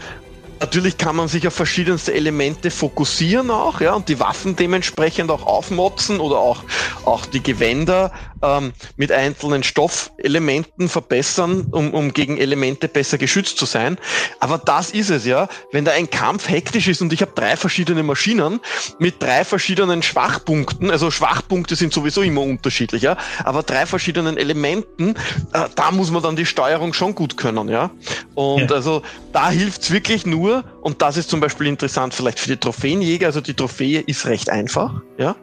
Natürlich 0.62 1.00
kann 1.00 1.16
man 1.16 1.28
sich 1.28 1.48
auf 1.48 1.56
verschiedenste 1.56 2.14
Elemente 2.14 2.70
fokussieren 2.70 3.50
auch, 3.50 3.82
ja, 3.82 3.96
und 3.96 4.08
die 4.08 4.20
Waffen 4.20 4.56
dementsprechend 4.56 5.32
auch 5.32 5.44
aufmotzen 5.48 6.20
oder 6.20 6.38
auch, 6.38 6.64
auch 7.04 7.26
die 7.26 7.42
Gewänder 7.42 8.12
ähm, 8.42 8.74
mit 8.98 9.12
einzelnen 9.12 9.64
Stoffelementen 9.64 10.90
verbessern, 10.90 11.68
um, 11.72 11.94
um 11.94 12.14
gegen 12.14 12.38
Elemente 12.38 12.88
besser 12.88 13.18
geschützt 13.18 13.58
zu 13.58 13.66
sein. 13.66 13.98
Aber 14.40 14.58
das 14.58 14.92
ist 14.92 15.10
es, 15.10 15.26
ja. 15.26 15.48
Wenn 15.72 15.86
da 15.86 15.92
ein 15.92 16.10
Kampf 16.10 16.50
hektisch 16.50 16.88
ist 16.88 17.02
und 17.02 17.14
ich 17.14 17.22
habe 17.22 17.32
drei 17.34 17.58
verschiedene 17.58 18.04
Maschinen 18.04 18.60
mit 19.00 19.22
drei 19.22 19.44
verschiedenen 19.44 20.04
Schwachpunkten, 20.04 20.92
also 20.92 21.12
Schwachpunkte 21.12 21.76
sind 21.76 21.94
sowieso 21.94 22.22
immer 22.22 22.42
unterschiedlich, 22.42 23.02
ja, 23.02 23.18
aber 23.44 23.64
drei 23.64 23.86
verschiedenen 23.86 24.38
Elementen, 24.38 25.16
äh, 25.54 25.68
da 25.76 25.92
muss 25.92 26.12
man 26.12 26.22
dann 26.22 26.36
die 26.36 26.46
Steuerung 26.46 26.94
schon 26.94 27.16
gut 27.16 27.38
können, 27.38 27.70
ja. 27.70 27.92
Und 28.36 28.70
ja. 28.70 28.76
also 28.76 29.02
da 29.34 29.50
hilft's 29.50 29.92
wirklich 29.92 30.26
nur, 30.26 30.42
nur, 30.42 30.64
und 30.82 31.02
das 31.02 31.18
ist 31.18 31.30
zum 31.30 31.40
Beispiel 31.40 31.68
interessant 31.68 32.14
vielleicht 32.14 32.40
für 32.40 32.50
die 32.50 32.58
Trophäenjäger, 32.58 33.28
also 33.28 33.40
die 33.40 33.54
Trophäe 33.54 34.02
ist 34.02 34.26
recht 34.26 34.50
einfach, 34.50 35.02
ja. 35.18 35.36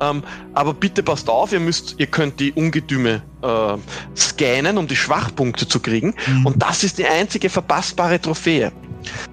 Ähm, 0.00 0.22
aber 0.54 0.74
bitte 0.74 1.02
passt 1.02 1.28
auf, 1.28 1.52
ihr 1.52 1.60
müsst, 1.60 1.94
ihr 1.98 2.06
könnt 2.06 2.40
die 2.40 2.52
Ungetüme 2.52 3.22
äh, 3.42 3.76
scannen, 4.16 4.78
um 4.78 4.86
die 4.88 4.96
Schwachpunkte 4.96 5.68
zu 5.68 5.80
kriegen. 5.80 6.14
Mhm. 6.26 6.46
Und 6.46 6.62
das 6.62 6.84
ist 6.84 6.98
die 6.98 7.06
einzige 7.06 7.48
verpassbare 7.48 8.20
Trophäe. 8.20 8.72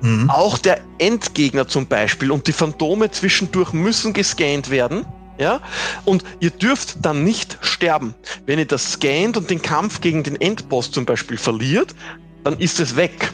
Mhm. 0.01 0.29
Auch 0.29 0.57
der 0.57 0.81
Endgegner 0.99 1.67
zum 1.67 1.87
Beispiel 1.87 2.31
und 2.31 2.47
die 2.47 2.53
Phantome 2.53 3.11
zwischendurch 3.11 3.73
müssen 3.73 4.13
gescannt 4.13 4.69
werden. 4.69 5.05
Ja? 5.39 5.61
Und 6.05 6.23
ihr 6.39 6.51
dürft 6.51 6.97
dann 7.03 7.23
nicht 7.23 7.57
sterben. 7.61 8.13
Wenn 8.45 8.59
ihr 8.59 8.65
das 8.65 8.93
scannt 8.93 9.37
und 9.37 9.49
den 9.49 9.61
Kampf 9.61 10.01
gegen 10.01 10.23
den 10.23 10.39
Endboss 10.39 10.91
zum 10.91 11.05
Beispiel 11.05 11.37
verliert, 11.37 11.95
dann 12.43 12.57
ist 12.59 12.79
es 12.79 12.95
weg. 12.95 13.33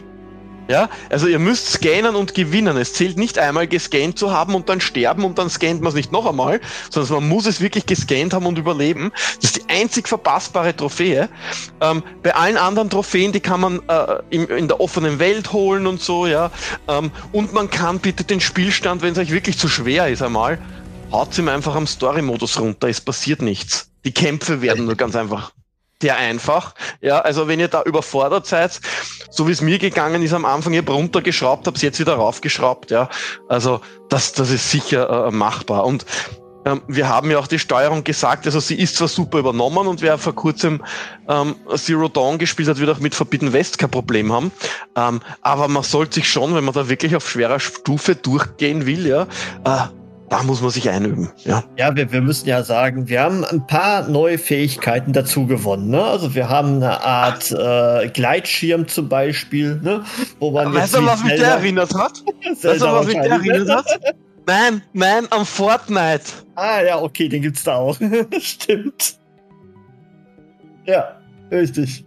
Ja, 0.68 0.90
also 1.10 1.28
ihr 1.28 1.38
müsst 1.38 1.74
scannen 1.74 2.16
und 2.16 2.34
gewinnen. 2.34 2.76
Es 2.78 2.94
zählt 2.94 3.18
nicht 3.18 3.38
einmal 3.38 3.68
gescannt 3.68 4.18
zu 4.18 4.32
haben 4.32 4.56
und 4.56 4.68
dann 4.68 4.82
sterben 4.82 5.24
und 5.24 5.38
dann 5.38 5.50
scannt 5.50 5.82
man 5.82 5.90
es 5.90 5.96
nicht 5.96 6.12
noch 6.12 6.26
einmal, 6.26 6.60
sondern 6.90 7.14
man 7.16 7.30
muss 7.30 7.46
es 7.46 7.62
wirklich 7.62 7.86
gescannt 7.86 8.34
haben 8.34 8.48
und 8.48 8.58
überleben. 8.58 9.12
Das 9.42 9.52
ist 9.52 9.58
die 9.58 9.70
einzig 9.70 10.08
verpassbare 10.08 10.76
Trophäe. 10.76 11.30
Ähm, 11.82 12.02
bei 12.24 12.34
allen 12.34 12.58
anderen 12.58 12.90
Trophäen, 12.90 13.32
die 13.32 13.42
kann 13.42 13.62
man 13.62 13.82
äh, 13.88 14.22
in, 14.32 14.48
in, 14.48 14.68
der 14.68 14.80
offenen 14.80 15.20
Welt 15.20 15.54
holen 15.54 15.86
und 15.86 16.02
so, 16.02 16.26
ja. 16.26 16.50
Ähm, 16.88 17.12
und 17.32 17.54
man 17.54 17.70
kann 17.70 18.00
bitte 18.00 18.24
den 18.24 18.42
Spielstand, 18.42 19.04
wenn 19.04 19.14
es 19.14 19.20
euch 19.20 19.32
wirklich 19.32 19.60
zu 19.60 19.68
schwer 19.68 20.08
ist 20.08 20.24
einmal, 20.24 20.58
haut 21.12 21.38
ihm 21.38 21.48
einfach 21.48 21.76
am 21.76 21.86
Story-Modus 21.86 22.60
runter. 22.60 22.90
Es 22.90 23.02
passiert 23.02 23.44
nichts. 23.44 23.92
Die 24.04 24.14
Kämpfe 24.14 24.62
werden 24.62 24.86
nur 24.86 24.96
ganz 24.96 25.16
einfach 25.16 25.52
sehr 26.06 26.18
einfach. 26.18 26.76
Ja, 27.02 27.22
also 27.22 27.48
wenn 27.48 27.60
ihr 27.60 27.68
da 27.68 27.82
überfordert 27.82 28.46
seid, 28.46 28.80
so 29.32 29.48
wie 29.48 29.52
es 29.52 29.62
mir 29.62 29.80
gegangen 29.80 30.22
ist 30.22 30.34
am 30.34 30.46
Anfang, 30.46 30.74
ich 30.74 30.80
habe 30.80 30.92
runtergeschraubt, 30.92 31.66
habe 31.66 31.76
es 31.76 31.82
jetzt 31.82 32.00
wieder 32.00 32.14
raufgeschraubt. 32.14 32.92
Ja, 32.92 33.10
also 33.50 33.82
das, 34.10 34.34
das 34.34 34.52
ist 34.52 34.70
sicher 34.70 35.28
äh, 35.28 35.32
machbar. 35.32 35.84
Und 35.84 36.06
ähm, 36.64 36.84
wir 36.88 37.10
haben 37.10 37.32
ja 37.32 37.40
auch 37.40 37.48
die 37.48 37.58
Steuerung 37.58 38.04
gesagt, 38.04 38.46
also 38.46 38.60
sie 38.60 38.76
ist 38.76 38.98
zwar 38.98 39.08
super 39.08 39.40
übernommen 39.40 39.88
und 39.88 40.04
wer 40.04 40.20
vor 40.20 40.36
kurzem 40.36 40.84
ähm, 41.28 41.56
Zero 41.76 42.08
Dawn 42.08 42.38
gespielt 42.38 42.70
hat, 42.70 42.80
wird 42.80 42.92
auch 42.92 43.00
mit 43.00 43.16
Forbidden 43.16 43.52
West 43.52 43.80
kein 43.80 43.90
Problem 43.90 44.32
haben. 44.32 44.52
Ähm, 44.96 45.22
aber 45.42 45.68
man 45.68 45.82
sollte 45.82 46.16
sich 46.16 46.30
schon, 46.30 46.54
wenn 46.54 46.64
man 46.64 46.76
da 46.76 46.88
wirklich 46.88 47.16
auf 47.16 47.28
schwerer 47.28 47.60
Stufe 47.60 48.16
durchgehen 48.16 48.86
will, 48.86 49.08
ja, 49.08 49.24
äh, 49.64 49.88
da 50.30 50.42
muss 50.44 50.62
man 50.62 50.72
sich 50.72 50.90
einüben. 50.90 51.30
Ja, 51.44 51.64
ja 51.78 51.96
wir, 51.96 52.12
wir 52.12 52.22
müssen 52.22 52.48
ja 52.48 52.64
sagen, 52.64 53.08
wir 53.08 53.22
haben 53.22 53.46
ein 53.46 53.66
paar 53.68 54.08
neue 54.08 54.38
Fähigkeiten 54.38 55.14
dazu 55.14 55.46
gewonnen. 55.46 55.90
Ne? 55.90 56.04
Also 56.04 56.34
wir 56.34 56.50
haben 56.50 56.76
eine 56.78 57.04
Art 57.04 57.52
äh, 57.52 58.10
Gleitschirm 58.10 58.88
zum 58.88 59.08
Beispiel, 59.08 59.80
ne? 59.82 60.04
wo 60.40 60.52
man 60.52 60.74
weißt 60.74 60.96
du, 60.96 61.06
was 61.06 61.24
mich 61.24 61.36
der 61.36 61.50
erinnert 61.50 61.94
hat? 61.94 62.24
weißt 62.64 62.82
du, 62.82 62.86
was 62.86 63.06
mich 63.06 63.16
der 63.16 63.32
erinnert 63.32 63.70
hat? 63.70 64.00
Nein, 64.48 64.82
nein, 64.94 65.28
am 65.32 65.46
Fortnite. 65.46 66.24
Ah 66.56 66.82
ja, 66.82 67.02
okay, 67.02 67.28
den 67.28 67.42
gibt's 67.42 67.64
da 67.64 67.76
auch. 67.76 67.98
Stimmt. 68.40 69.18
Ja, 70.86 71.18
richtig. 71.52 72.06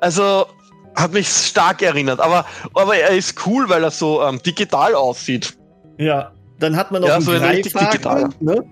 Also 0.00 0.46
hat 0.94 1.12
mich 1.12 1.28
stark 1.28 1.82
erinnert, 1.82 2.20
aber, 2.20 2.44
aber 2.74 2.96
er 2.96 3.10
ist 3.10 3.46
cool, 3.46 3.68
weil 3.68 3.82
er 3.82 3.90
so 3.90 4.22
ähm, 4.22 4.40
digital 4.42 4.94
aussieht. 4.94 5.56
Ja, 5.98 6.32
dann 6.58 6.76
hat 6.76 6.92
man 6.92 7.02
noch 7.02 7.08
ja, 7.08 7.16
einen 7.16 7.24
so 7.24 7.32
Greifhaken, 7.32 8.34
ne? 8.40 8.64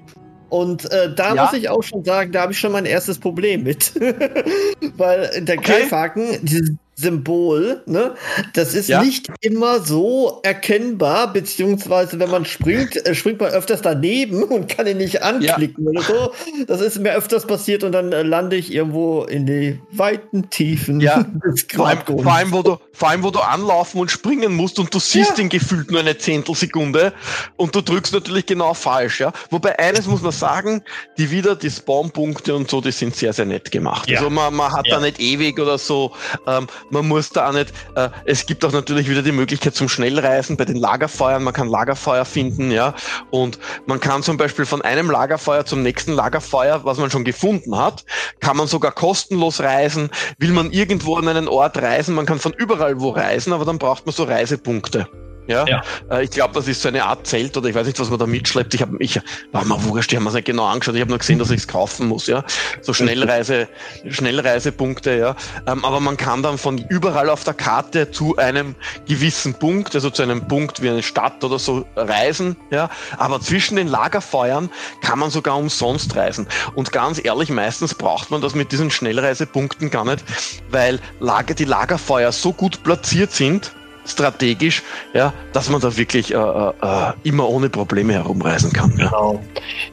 Und 0.48 0.90
äh, 0.92 1.12
da 1.12 1.34
ja. 1.34 1.44
muss 1.44 1.52
ich 1.54 1.68
auch 1.68 1.82
schon 1.82 2.04
sagen, 2.04 2.30
da 2.30 2.42
habe 2.42 2.52
ich 2.52 2.58
schon 2.58 2.70
mein 2.70 2.84
erstes 2.84 3.18
Problem 3.18 3.64
mit. 3.64 3.92
Weil 4.96 5.42
der 5.42 5.58
okay. 5.58 5.80
Greifhaken, 5.80 6.38
dieses 6.42 6.70
Symbol, 6.96 7.82
ne? 7.86 8.14
Das 8.52 8.74
ist 8.74 8.88
ja. 8.88 9.02
nicht 9.02 9.28
immer 9.40 9.80
so 9.80 10.40
erkennbar, 10.44 11.32
beziehungsweise 11.32 12.20
wenn 12.20 12.30
man 12.30 12.44
springt, 12.44 13.04
äh, 13.04 13.14
springt 13.16 13.40
man 13.40 13.50
öfters 13.50 13.82
daneben 13.82 14.42
und 14.44 14.68
kann 14.68 14.86
ihn 14.86 14.98
nicht 14.98 15.22
anklicken 15.22 15.84
ja. 15.84 15.90
oder 15.90 16.02
so. 16.02 16.32
Das 16.66 16.80
ist 16.80 17.00
mir 17.00 17.14
öfters 17.14 17.46
passiert 17.46 17.82
und 17.82 17.92
dann 17.92 18.12
äh, 18.12 18.22
lande 18.22 18.56
ich 18.56 18.72
irgendwo 18.72 19.24
in 19.24 19.44
die 19.44 19.80
weiten 19.90 20.50
Tiefen 20.50 21.00
ja. 21.00 21.24
des 21.44 21.66
vor 21.74 21.88
allem, 21.88 21.98
vor 22.06 22.32
allem, 22.32 22.52
wo 22.52 22.62
du, 22.62 22.78
vor 22.92 23.08
allem, 23.08 23.24
wo 23.24 23.30
du 23.30 23.40
anlaufen 23.40 24.00
und 24.00 24.10
springen 24.10 24.54
musst 24.54 24.78
und 24.78 24.94
du 24.94 25.00
siehst 25.00 25.30
ja. 25.30 25.36
den 25.36 25.48
gefühlt 25.48 25.90
nur 25.90 26.00
eine 26.00 26.16
Zehntelsekunde 26.16 27.12
und 27.56 27.74
du 27.74 27.80
drückst 27.80 28.12
natürlich 28.12 28.46
genau 28.46 28.72
falsch, 28.72 29.20
ja. 29.20 29.32
Wobei 29.50 29.76
eines 29.80 30.06
muss 30.06 30.22
man 30.22 30.32
sagen, 30.32 30.82
die 31.18 31.30
wieder, 31.30 31.56
die 31.56 31.70
Spawnpunkte 31.70 32.54
und 32.54 32.70
so, 32.70 32.80
die 32.80 32.92
sind 32.92 33.16
sehr, 33.16 33.32
sehr 33.32 33.46
nett 33.46 33.72
gemacht. 33.72 34.08
Also 34.08 34.30
man, 34.30 34.54
man 34.54 34.72
hat 34.72 34.86
da 34.88 35.00
nicht 35.00 35.18
ewig 35.18 35.58
oder 35.58 35.78
so, 35.78 36.12
ähm, 36.46 36.68
man 36.90 37.08
muss 37.08 37.30
da 37.30 37.48
auch 37.48 37.52
nicht, 37.52 37.72
äh, 37.96 38.08
es 38.24 38.46
gibt 38.46 38.64
auch 38.64 38.72
natürlich 38.72 39.08
wieder 39.08 39.22
die 39.22 39.32
Möglichkeit 39.32 39.74
zum 39.74 39.88
Schnellreisen 39.88 40.56
bei 40.56 40.64
den 40.64 40.76
Lagerfeuern, 40.76 41.42
man 41.42 41.54
kann 41.54 41.68
Lagerfeuer 41.68 42.24
finden, 42.24 42.70
ja, 42.70 42.94
und 43.30 43.58
man 43.86 44.00
kann 44.00 44.22
zum 44.22 44.36
Beispiel 44.36 44.66
von 44.66 44.82
einem 44.82 45.10
Lagerfeuer 45.10 45.64
zum 45.64 45.82
nächsten 45.82 46.12
Lagerfeuer, 46.12 46.84
was 46.84 46.98
man 46.98 47.10
schon 47.10 47.24
gefunden 47.24 47.76
hat, 47.76 48.04
kann 48.40 48.56
man 48.56 48.66
sogar 48.66 48.92
kostenlos 48.92 49.60
reisen, 49.60 50.10
will 50.38 50.52
man 50.52 50.70
irgendwo 50.70 51.16
an 51.16 51.28
einen 51.28 51.48
Ort 51.48 51.78
reisen, 51.78 52.14
man 52.14 52.26
kann 52.26 52.38
von 52.38 52.52
überall 52.52 53.00
wo 53.00 53.10
reisen, 53.10 53.52
aber 53.52 53.64
dann 53.64 53.78
braucht 53.78 54.06
man 54.06 54.14
so 54.14 54.24
Reisepunkte. 54.24 55.08
Ja, 55.46 55.66
ja. 55.66 55.82
Äh, 56.10 56.24
ich 56.24 56.30
glaube, 56.30 56.54
das 56.54 56.68
ist 56.68 56.82
so 56.82 56.88
eine 56.88 57.04
Art 57.04 57.26
Zelt 57.26 57.56
oder 57.56 57.68
ich 57.68 57.74
weiß 57.74 57.86
nicht, 57.86 57.98
was 58.00 58.10
man 58.10 58.18
da 58.18 58.26
mitschleppt. 58.26 58.74
Ich 58.74 58.80
habe 58.80 58.96
ich 58.98 59.20
war 59.52 59.64
mal 59.64 59.82
wurscht, 59.84 60.12
ich 60.12 60.16
habe 60.16 60.24
mir 60.24 60.32
nicht 60.32 60.46
genau 60.46 60.64
angeschaut. 60.64 60.94
Ich 60.94 61.00
habe 61.00 61.10
nur 61.10 61.18
gesehen, 61.18 61.38
dass 61.38 61.50
ich 61.50 61.60
es 61.60 61.68
kaufen 61.68 62.08
muss. 62.08 62.26
Ja, 62.26 62.44
so 62.80 62.92
Schnellreise, 62.92 63.68
Schnellreisepunkte. 64.08 65.16
Ja, 65.16 65.36
ähm, 65.66 65.84
aber 65.84 66.00
man 66.00 66.16
kann 66.16 66.42
dann 66.42 66.58
von 66.58 66.78
überall 66.88 67.28
auf 67.28 67.44
der 67.44 67.54
Karte 67.54 68.10
zu 68.10 68.36
einem 68.36 68.74
gewissen 69.06 69.54
Punkt, 69.54 69.94
also 69.94 70.10
zu 70.10 70.22
einem 70.22 70.46
Punkt 70.48 70.82
wie 70.82 70.88
eine 70.88 71.02
Stadt 71.02 71.44
oder 71.44 71.58
so 71.58 71.84
reisen. 71.96 72.56
Ja, 72.70 72.88
aber 73.18 73.40
zwischen 73.40 73.76
den 73.76 73.88
Lagerfeuern 73.88 74.70
kann 75.02 75.18
man 75.18 75.30
sogar 75.30 75.56
umsonst 75.56 76.16
reisen. 76.16 76.46
Und 76.74 76.92
ganz 76.92 77.22
ehrlich, 77.22 77.50
meistens 77.50 77.94
braucht 77.94 78.30
man 78.30 78.40
das 78.40 78.54
mit 78.54 78.72
diesen 78.72 78.90
Schnellreisepunkten 78.90 79.90
gar 79.90 80.04
nicht, 80.04 80.24
weil 80.70 81.00
Lager, 81.20 81.54
die 81.54 81.64
Lagerfeuer 81.64 82.32
so 82.32 82.52
gut 82.52 82.82
platziert 82.82 83.32
sind 83.32 83.72
strategisch, 84.06 84.82
ja, 85.12 85.32
dass 85.52 85.70
man 85.70 85.80
da 85.80 85.96
wirklich 85.96 86.32
äh, 86.32 86.36
äh, 86.36 86.72
äh, 86.82 87.12
immer 87.22 87.48
ohne 87.48 87.68
Probleme 87.68 88.12
herumreisen 88.12 88.72
kann. 88.72 88.90
Ja. 88.98 89.06
Genau. 89.06 89.42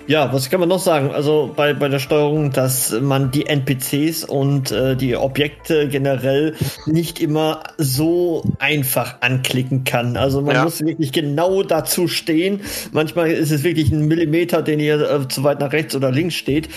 Ja, 0.08 0.34
was 0.34 0.50
kann 0.50 0.60
man 0.60 0.70
noch 0.70 0.80
sagen? 0.80 1.12
Also 1.12 1.52
bei, 1.56 1.74
bei 1.74 1.88
der 1.88 2.00
Steuerung, 2.00 2.52
dass 2.52 2.92
man 3.00 3.32
die 3.32 3.46
NPCs 3.46 4.26
und 4.26 4.72
äh, 4.72 4.96
die 4.96 5.16
Objekte 5.16 5.88
generell 5.88 6.56
nicht 6.86 7.20
immer 7.20 7.64
so 7.78 8.44
einfach 8.60 9.16
anklicken 9.22 9.84
kann. 9.84 10.18
Also 10.18 10.42
man 10.42 10.56
ja. 10.56 10.64
muss 10.64 10.82
wirklich 10.82 11.12
genau 11.12 11.64
dazu 11.64 12.08
stehen. 12.08 12.62
Manchmal 12.92 13.32
ist 13.32 13.52
es 13.52 13.64
wirklich 13.64 13.92
ein 13.92 14.08
Millimeter, 14.08 14.62
den 14.62 14.80
ihr 14.80 15.00
äh, 15.00 15.28
zu 15.28 15.44
weit 15.44 15.60
nach 15.60 15.72
rechts 15.72 15.96
oder 15.96 16.12
links 16.12 16.36
steht 16.36 16.70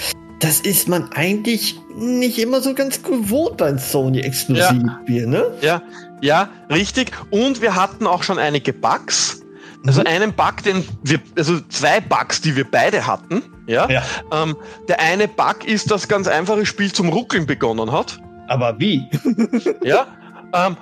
das 0.44 0.60
ist 0.60 0.88
man 0.88 1.10
eigentlich 1.12 1.74
nicht 1.96 2.38
immer 2.38 2.60
so 2.60 2.74
ganz 2.74 3.02
gewohnt 3.02 3.56
beim 3.56 3.78
Sony 3.78 4.20
Exklusivspiel, 4.20 5.22
ja. 5.22 5.26
ne? 5.26 5.46
Ja, 5.62 5.82
ja, 6.24 6.48
richtig. 6.70 7.12
Und 7.30 7.60
wir 7.60 7.76
hatten 7.76 8.06
auch 8.06 8.22
schon 8.22 8.38
einige 8.38 8.72
Bugs. 8.72 9.42
Also 9.86 10.00
mhm. 10.00 10.06
einen 10.06 10.32
Bug, 10.32 10.62
den 10.64 10.82
wir, 11.02 11.20
also 11.36 11.60
zwei 11.68 12.00
Bugs, 12.00 12.40
die 12.40 12.56
wir 12.56 12.64
beide 12.64 13.06
hatten. 13.06 13.42
Ja. 13.66 13.90
ja. 13.90 14.02
Ähm, 14.32 14.56
der 14.88 15.00
eine 15.00 15.28
Bug 15.28 15.64
ist, 15.66 15.90
dass 15.90 16.08
ganz 16.08 16.26
einfaches 16.26 16.66
Spiel 16.66 16.90
zum 16.90 17.10
Ruckeln 17.10 17.44
begonnen 17.44 17.92
hat. 17.92 18.18
Aber 18.48 18.78
wie? 18.78 19.06
ja. 19.82 20.06
Ähm, 20.54 20.78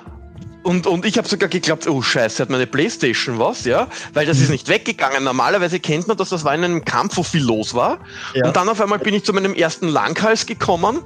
und, 0.62 0.86
und 0.86 1.04
ich 1.04 1.18
habe 1.18 1.26
sogar 1.26 1.48
geglaubt, 1.48 1.88
oh 1.88 2.02
scheiße, 2.02 2.40
hat 2.40 2.48
meine 2.48 2.68
Playstation 2.68 3.40
was, 3.40 3.64
ja, 3.64 3.88
weil 4.14 4.26
das 4.26 4.38
ist 4.38 4.46
mhm. 4.46 4.52
nicht 4.52 4.68
weggegangen. 4.68 5.24
Normalerweise 5.24 5.80
kennt 5.80 6.06
man 6.06 6.16
das, 6.16 6.28
das 6.28 6.44
war 6.44 6.54
in 6.54 6.62
einem 6.62 6.84
Kampf, 6.84 7.16
wo 7.16 7.24
viel 7.24 7.42
los 7.42 7.74
war. 7.74 7.98
Ja. 8.34 8.46
Und 8.46 8.54
dann 8.54 8.68
auf 8.68 8.80
einmal 8.80 9.00
bin 9.00 9.12
ich 9.12 9.24
zu 9.24 9.32
meinem 9.32 9.54
ersten 9.54 9.88
Langhals 9.88 10.46
gekommen 10.46 11.00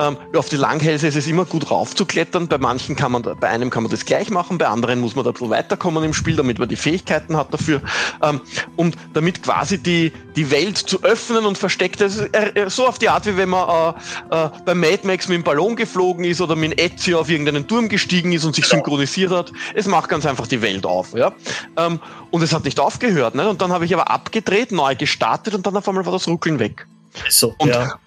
ähm, 0.00 0.16
auf 0.34 0.48
die 0.48 0.56
Langhälse 0.56 1.06
ist 1.06 1.16
es 1.16 1.26
immer 1.26 1.44
gut 1.44 1.70
raufzuklettern. 1.70 2.48
Bei 2.48 2.58
manchen 2.58 2.96
kann 2.96 3.12
man, 3.12 3.22
bei 3.22 3.48
einem 3.48 3.70
kann 3.70 3.82
man 3.82 3.90
das 3.90 4.04
gleich 4.04 4.30
machen, 4.30 4.58
bei 4.58 4.66
anderen 4.66 5.00
muss 5.00 5.14
man 5.14 5.24
da 5.24 5.30
ein 5.30 5.34
bisschen 5.34 5.50
weiterkommen 5.50 6.02
im 6.04 6.14
Spiel, 6.14 6.36
damit 6.36 6.58
man 6.58 6.68
die 6.68 6.76
Fähigkeiten 6.76 7.36
hat 7.36 7.52
dafür. 7.52 7.80
Ähm, 8.22 8.40
und 8.76 8.96
damit 9.12 9.42
quasi 9.42 9.78
die, 9.78 10.12
die 10.36 10.50
Welt 10.50 10.78
zu 10.78 11.02
öffnen 11.02 11.46
und 11.46 11.58
versteckt, 11.58 12.00
äh, 12.00 12.68
so 12.68 12.86
auf 12.86 12.98
die 12.98 13.08
Art, 13.08 13.26
wie 13.26 13.36
wenn 13.36 13.48
man 13.48 13.94
äh, 14.30 14.44
äh, 14.44 14.50
bei 14.64 14.74
Mad 14.74 15.00
Max 15.04 15.28
mit 15.28 15.36
dem 15.36 15.44
Ballon 15.44 15.76
geflogen 15.76 16.24
ist 16.24 16.40
oder 16.40 16.56
mit 16.56 16.80
Ezio 16.80 17.20
auf 17.20 17.28
irgendeinen 17.28 17.66
Turm 17.66 17.88
gestiegen 17.88 18.32
ist 18.32 18.44
und 18.44 18.54
sich 18.54 18.66
synchronisiert 18.66 19.30
hat. 19.30 19.52
Es 19.74 19.86
macht 19.86 20.08
ganz 20.08 20.26
einfach 20.26 20.46
die 20.46 20.60
Welt 20.62 20.86
auf. 20.86 21.14
Ja? 21.14 21.32
Ähm, 21.76 22.00
und 22.30 22.42
es 22.42 22.52
hat 22.52 22.64
nicht 22.64 22.80
aufgehört. 22.80 23.34
Ne? 23.34 23.48
Und 23.48 23.62
dann 23.62 23.72
habe 23.72 23.84
ich 23.84 23.94
aber 23.94 24.10
abgedreht, 24.10 24.72
neu 24.72 24.94
gestartet 24.96 25.54
und 25.54 25.66
dann 25.66 25.76
auf 25.76 25.88
einmal 25.88 26.04
war 26.04 26.12
das 26.12 26.26
Ruckeln 26.26 26.58
weg. 26.58 26.86
So, 27.28 27.54
und 27.58 27.68
ja. 27.68 27.98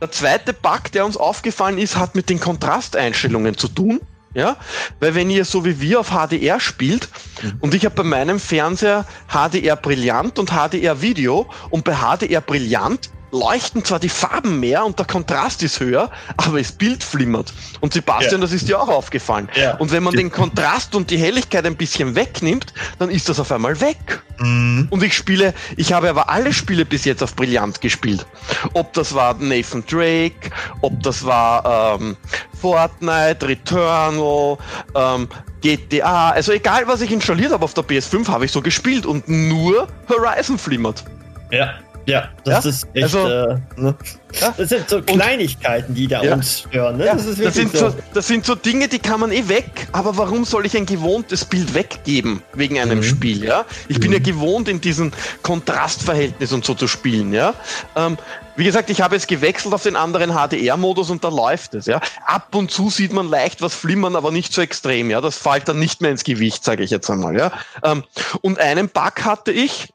Der 0.00 0.10
zweite 0.10 0.52
Bug, 0.52 0.92
der 0.92 1.06
uns 1.06 1.16
aufgefallen 1.16 1.78
ist, 1.78 1.96
hat 1.96 2.14
mit 2.14 2.28
den 2.28 2.40
Kontrasteinstellungen 2.40 3.56
zu 3.56 3.68
tun. 3.68 4.00
Ja, 4.34 4.56
weil 5.00 5.14
wenn 5.14 5.30
ihr 5.30 5.46
so 5.46 5.64
wie 5.64 5.80
wir 5.80 6.00
auf 6.00 6.10
HDR 6.10 6.60
spielt 6.60 7.08
mhm. 7.42 7.54
und 7.60 7.72
ich 7.72 7.86
habe 7.86 7.94
bei 7.94 8.02
meinem 8.02 8.38
Fernseher 8.38 9.06
HDR 9.28 9.76
Brillant 9.76 10.38
und 10.38 10.50
HDR 10.50 11.00
Video 11.00 11.46
und 11.70 11.84
bei 11.84 11.94
HDR 11.94 12.42
Brillant 12.42 13.08
leuchten 13.32 13.84
zwar 13.84 13.98
die 13.98 14.08
Farben 14.08 14.60
mehr 14.60 14.84
und 14.84 14.98
der 14.98 15.06
Kontrast 15.06 15.62
ist 15.62 15.80
höher, 15.80 16.10
aber 16.36 16.58
das 16.58 16.72
Bild 16.72 17.02
flimmert. 17.02 17.52
Und 17.80 17.92
Sebastian, 17.92 18.34
ja. 18.34 18.38
das 18.38 18.52
ist 18.52 18.68
dir 18.68 18.80
auch 18.80 18.88
aufgefallen. 18.88 19.48
Ja. 19.54 19.76
Und 19.76 19.92
wenn 19.92 20.02
man 20.02 20.14
den 20.14 20.30
Kontrast 20.30 20.94
und 20.94 21.10
die 21.10 21.18
Helligkeit 21.18 21.66
ein 21.66 21.76
bisschen 21.76 22.14
wegnimmt, 22.14 22.72
dann 22.98 23.10
ist 23.10 23.28
das 23.28 23.40
auf 23.40 23.50
einmal 23.52 23.80
weg. 23.80 24.22
Mhm. 24.38 24.86
Und 24.90 25.02
ich 25.02 25.14
spiele, 25.14 25.54
ich 25.76 25.92
habe 25.92 26.10
aber 26.10 26.28
alle 26.28 26.52
Spiele 26.52 26.84
bis 26.84 27.04
jetzt 27.04 27.22
auf 27.22 27.34
Brillant 27.34 27.80
gespielt. 27.80 28.26
Ob 28.74 28.92
das 28.92 29.14
war 29.14 29.34
Nathan 29.34 29.84
Drake, 29.86 30.50
ob 30.82 31.02
das 31.02 31.24
war 31.24 31.98
ähm, 32.00 32.16
Fortnite, 32.60 33.46
Returnal, 33.46 34.58
ähm, 34.94 35.28
GTA, 35.60 36.30
also 36.30 36.52
egal 36.52 36.86
was 36.86 37.00
ich 37.00 37.10
installiert 37.10 37.52
habe 37.52 37.64
auf 37.64 37.74
der 37.74 37.84
PS5, 37.84 38.28
habe 38.28 38.44
ich 38.44 38.52
so 38.52 38.62
gespielt 38.62 39.06
und 39.06 39.28
nur 39.28 39.88
Horizon 40.08 40.58
flimmert. 40.58 41.04
Ja. 41.50 41.74
Ja, 42.06 42.28
das 42.44 42.64
ja? 42.64 42.70
ist 42.70 42.88
echt. 42.94 43.02
Also, 43.04 43.26
äh, 43.26 43.58
ne? 43.76 43.94
ja? 44.40 44.54
Das 44.56 44.68
sind 44.68 44.88
so 44.88 45.02
Kleinigkeiten, 45.02 45.92
die 45.94 46.06
da 46.06 46.22
ja. 46.22 46.34
uns 46.34 46.60
stören. 46.60 46.98
Ne? 46.98 47.04
Das, 47.04 47.36
das, 47.36 47.54
sind 47.54 47.76
so. 47.76 47.90
so. 47.90 47.96
das 48.14 48.28
sind 48.28 48.46
so 48.46 48.54
Dinge, 48.54 48.86
die 48.86 49.00
kann 49.00 49.20
man 49.20 49.32
eh 49.32 49.48
weg. 49.48 49.88
Aber 49.92 50.16
warum 50.16 50.44
soll 50.44 50.66
ich 50.66 50.76
ein 50.76 50.86
gewohntes 50.86 51.44
Bild 51.44 51.74
weggeben 51.74 52.42
wegen 52.54 52.78
einem 52.78 52.98
mhm. 52.98 53.02
Spiel? 53.02 53.44
Ja, 53.44 53.64
ich 53.88 53.98
mhm. 53.98 54.02
bin 54.02 54.12
ja 54.12 54.18
mhm. 54.20 54.22
gewohnt, 54.22 54.68
in 54.68 54.80
diesem 54.80 55.10
Kontrastverhältnis 55.42 56.52
und 56.52 56.64
so 56.64 56.74
zu 56.74 56.86
spielen. 56.86 57.32
Ja, 57.32 57.54
ähm, 57.96 58.16
wie 58.54 58.64
gesagt, 58.64 58.88
ich 58.88 59.00
habe 59.00 59.16
jetzt 59.16 59.26
gewechselt 59.26 59.74
auf 59.74 59.82
den 59.82 59.96
anderen 59.96 60.30
HDR-Modus 60.30 61.10
und 61.10 61.24
da 61.24 61.28
läuft 61.28 61.74
es. 61.74 61.86
Ja, 61.86 62.00
ab 62.24 62.54
und 62.54 62.70
zu 62.70 62.88
sieht 62.88 63.12
man 63.12 63.28
leicht 63.28 63.62
was 63.62 63.74
flimmern, 63.74 64.14
aber 64.14 64.30
nicht 64.30 64.52
so 64.52 64.62
extrem. 64.62 65.10
Ja, 65.10 65.20
das 65.20 65.36
fällt 65.36 65.68
dann 65.68 65.80
nicht 65.80 66.00
mehr 66.02 66.12
ins 66.12 66.22
Gewicht, 66.22 66.62
sage 66.62 66.84
ich 66.84 66.90
jetzt 66.90 67.10
einmal. 67.10 67.36
Ja, 67.36 67.50
ähm, 67.82 68.04
und 68.42 68.60
einen 68.60 68.88
Bug 68.88 69.24
hatte 69.24 69.50
ich. 69.50 69.88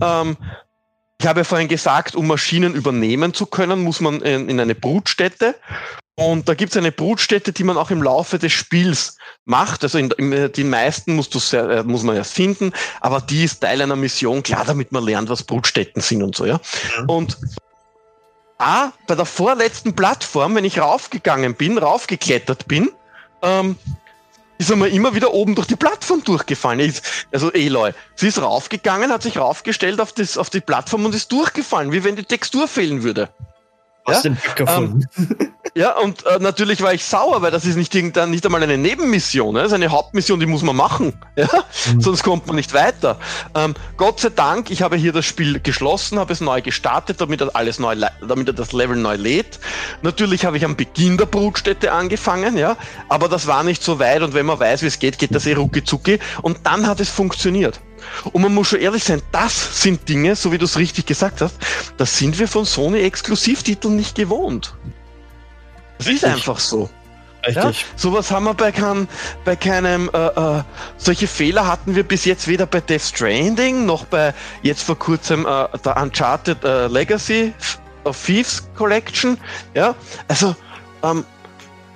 Ähm, 0.00 0.38
ich 1.20 1.26
habe 1.26 1.40
ja 1.40 1.44
vorhin 1.44 1.68
gesagt, 1.68 2.14
um 2.14 2.26
Maschinen 2.26 2.74
übernehmen 2.74 3.32
zu 3.32 3.46
können, 3.46 3.82
muss 3.82 4.00
man 4.00 4.20
in, 4.20 4.48
in 4.48 4.60
eine 4.60 4.74
Brutstätte. 4.74 5.54
Und 6.14 6.48
da 6.48 6.54
gibt 6.54 6.72
es 6.72 6.76
eine 6.78 6.92
Brutstätte, 6.92 7.52
die 7.52 7.64
man 7.64 7.76
auch 7.76 7.90
im 7.90 8.02
Laufe 8.02 8.38
des 8.38 8.52
Spiels 8.52 9.16
macht. 9.44 9.82
Also 9.82 9.98
in, 9.98 10.10
in, 10.12 10.52
die 10.52 10.64
meisten 10.64 11.14
musst 11.14 11.34
du 11.34 11.38
sehr, 11.38 11.68
äh, 11.68 11.82
muss 11.82 12.02
man 12.02 12.16
erst 12.16 12.32
finden, 12.32 12.72
aber 13.00 13.20
die 13.20 13.44
ist 13.44 13.60
Teil 13.60 13.82
einer 13.82 13.96
Mission, 13.96 14.42
klar, 14.42 14.64
damit 14.64 14.92
man 14.92 15.04
lernt, 15.04 15.28
was 15.28 15.42
Brutstätten 15.42 16.00
sind 16.00 16.22
und 16.22 16.34
so, 16.34 16.46
ja. 16.46 16.58
Mhm. 17.00 17.08
Und 17.10 17.38
A, 18.58 18.92
bei 19.06 19.14
der 19.14 19.26
vorletzten 19.26 19.94
Plattform, 19.94 20.54
wenn 20.54 20.64
ich 20.64 20.78
raufgegangen 20.78 21.54
bin, 21.54 21.76
raufgeklettert 21.76 22.66
bin, 22.66 22.90
ähm, 23.42 23.76
ist 24.58 24.72
einmal 24.72 24.88
immer 24.88 25.14
wieder 25.14 25.32
oben 25.32 25.54
durch 25.54 25.66
die 25.66 25.76
Plattform 25.76 26.22
durchgefallen. 26.24 26.80
Ist, 26.80 27.26
also 27.32 27.52
Eloy, 27.52 27.92
sie 28.14 28.28
ist 28.28 28.40
raufgegangen, 28.40 29.10
hat 29.10 29.22
sich 29.22 29.38
raufgestellt 29.38 30.00
auf, 30.00 30.12
das, 30.12 30.38
auf 30.38 30.50
die 30.50 30.60
Plattform 30.60 31.04
und 31.04 31.14
ist 31.14 31.32
durchgefallen, 31.32 31.92
wie 31.92 32.04
wenn 32.04 32.16
die 32.16 32.24
Textur 32.24 32.68
fehlen 32.68 33.02
würde. 33.02 33.28
Aus 34.06 34.16
ja? 34.16 34.22
dem 34.22 34.36
Bug 34.36 34.56
gefunden. 34.56 35.08
Ähm, 35.18 35.52
ja, 35.74 35.98
und 35.98 36.24
äh, 36.24 36.38
natürlich 36.38 36.80
war 36.80 36.94
ich 36.94 37.04
sauer, 37.04 37.42
weil 37.42 37.50
das 37.50 37.66
ist 37.66 37.76
nicht 37.76 37.94
irgendein, 37.94 38.30
nicht 38.30 38.46
einmal 38.46 38.62
eine 38.62 38.78
Nebenmission, 38.78 39.52
ne? 39.52 39.60
das 39.60 39.68
ist 39.68 39.74
eine 39.74 39.90
Hauptmission, 39.90 40.40
die 40.40 40.46
muss 40.46 40.62
man 40.62 40.76
machen. 40.76 41.12
Ja? 41.36 41.48
Mhm. 41.92 42.00
Sonst 42.00 42.22
kommt 42.22 42.46
man 42.46 42.56
nicht 42.56 42.72
weiter. 42.72 43.18
Ähm, 43.54 43.74
Gott 43.98 44.20
sei 44.20 44.30
Dank, 44.30 44.70
ich 44.70 44.80
habe 44.80 44.96
hier 44.96 45.12
das 45.12 45.26
Spiel 45.26 45.60
geschlossen, 45.60 46.18
habe 46.18 46.32
es 46.32 46.40
neu 46.40 46.62
gestartet, 46.62 47.20
damit 47.20 47.42
er 47.42 47.54
alles 47.54 47.78
neu, 47.78 47.94
damit 48.26 48.48
er 48.48 48.54
das 48.54 48.72
Level 48.72 48.96
neu 48.96 49.16
lädt. 49.16 49.58
Natürlich 50.00 50.46
habe 50.46 50.56
ich 50.56 50.64
am 50.64 50.76
Beginn 50.76 51.18
der 51.18 51.26
Brutstätte 51.26 51.92
angefangen, 51.92 52.56
ja, 52.56 52.78
aber 53.10 53.28
das 53.28 53.46
war 53.46 53.64
nicht 53.64 53.82
so 53.82 53.98
weit 53.98 54.22
und 54.22 54.32
wenn 54.32 54.46
man 54.46 54.58
weiß, 54.58 54.80
wie 54.80 54.86
es 54.86 54.98
geht, 54.98 55.18
geht 55.18 55.34
das 55.34 55.44
eh 55.44 55.52
rucki 55.52 55.84
zucki 55.84 56.20
und 56.40 56.60
dann 56.64 56.86
hat 56.86 57.00
es 57.00 57.10
funktioniert. 57.10 57.80
Und 58.32 58.42
man 58.42 58.54
muss 58.54 58.68
schon 58.68 58.80
ehrlich 58.80 59.04
sein, 59.04 59.22
das 59.32 59.82
sind 59.82 60.08
Dinge, 60.08 60.36
so 60.36 60.52
wie 60.52 60.58
du 60.58 60.64
es 60.64 60.78
richtig 60.78 61.06
gesagt 61.06 61.40
hast, 61.40 61.56
das 61.96 62.18
sind 62.18 62.38
wir 62.38 62.48
von 62.48 62.64
Sony 62.64 63.00
Exklusivtiteln 63.00 63.96
nicht 63.96 64.14
gewohnt. 64.14 64.74
Das 65.98 66.08
ist 66.08 66.24
einfach 66.24 66.58
so. 66.58 66.90
Richtig. 67.46 67.62
Ja, 67.62 67.86
sowas 67.94 68.30
haben 68.30 68.44
wir 68.44 68.54
bei, 68.54 68.72
kein, 68.72 69.06
bei 69.44 69.54
keinem, 69.54 70.10
äh, 70.12 70.26
äh, 70.26 70.62
solche 70.96 71.28
Fehler 71.28 71.66
hatten 71.66 71.94
wir 71.94 72.02
bis 72.02 72.24
jetzt 72.24 72.48
weder 72.48 72.66
bei 72.66 72.80
Death 72.80 73.02
Stranding 73.02 73.86
noch 73.86 74.04
bei 74.06 74.34
jetzt 74.62 74.82
vor 74.82 74.98
kurzem 74.98 75.46
äh, 75.46 75.66
der 75.84 75.96
Uncharted 75.96 76.64
äh, 76.64 76.88
Legacy 76.88 77.52
of 78.02 78.20
Thieves 78.20 78.68
Collection. 78.74 79.38
Ja, 79.74 79.94
also, 80.26 80.56
ähm, 81.04 81.24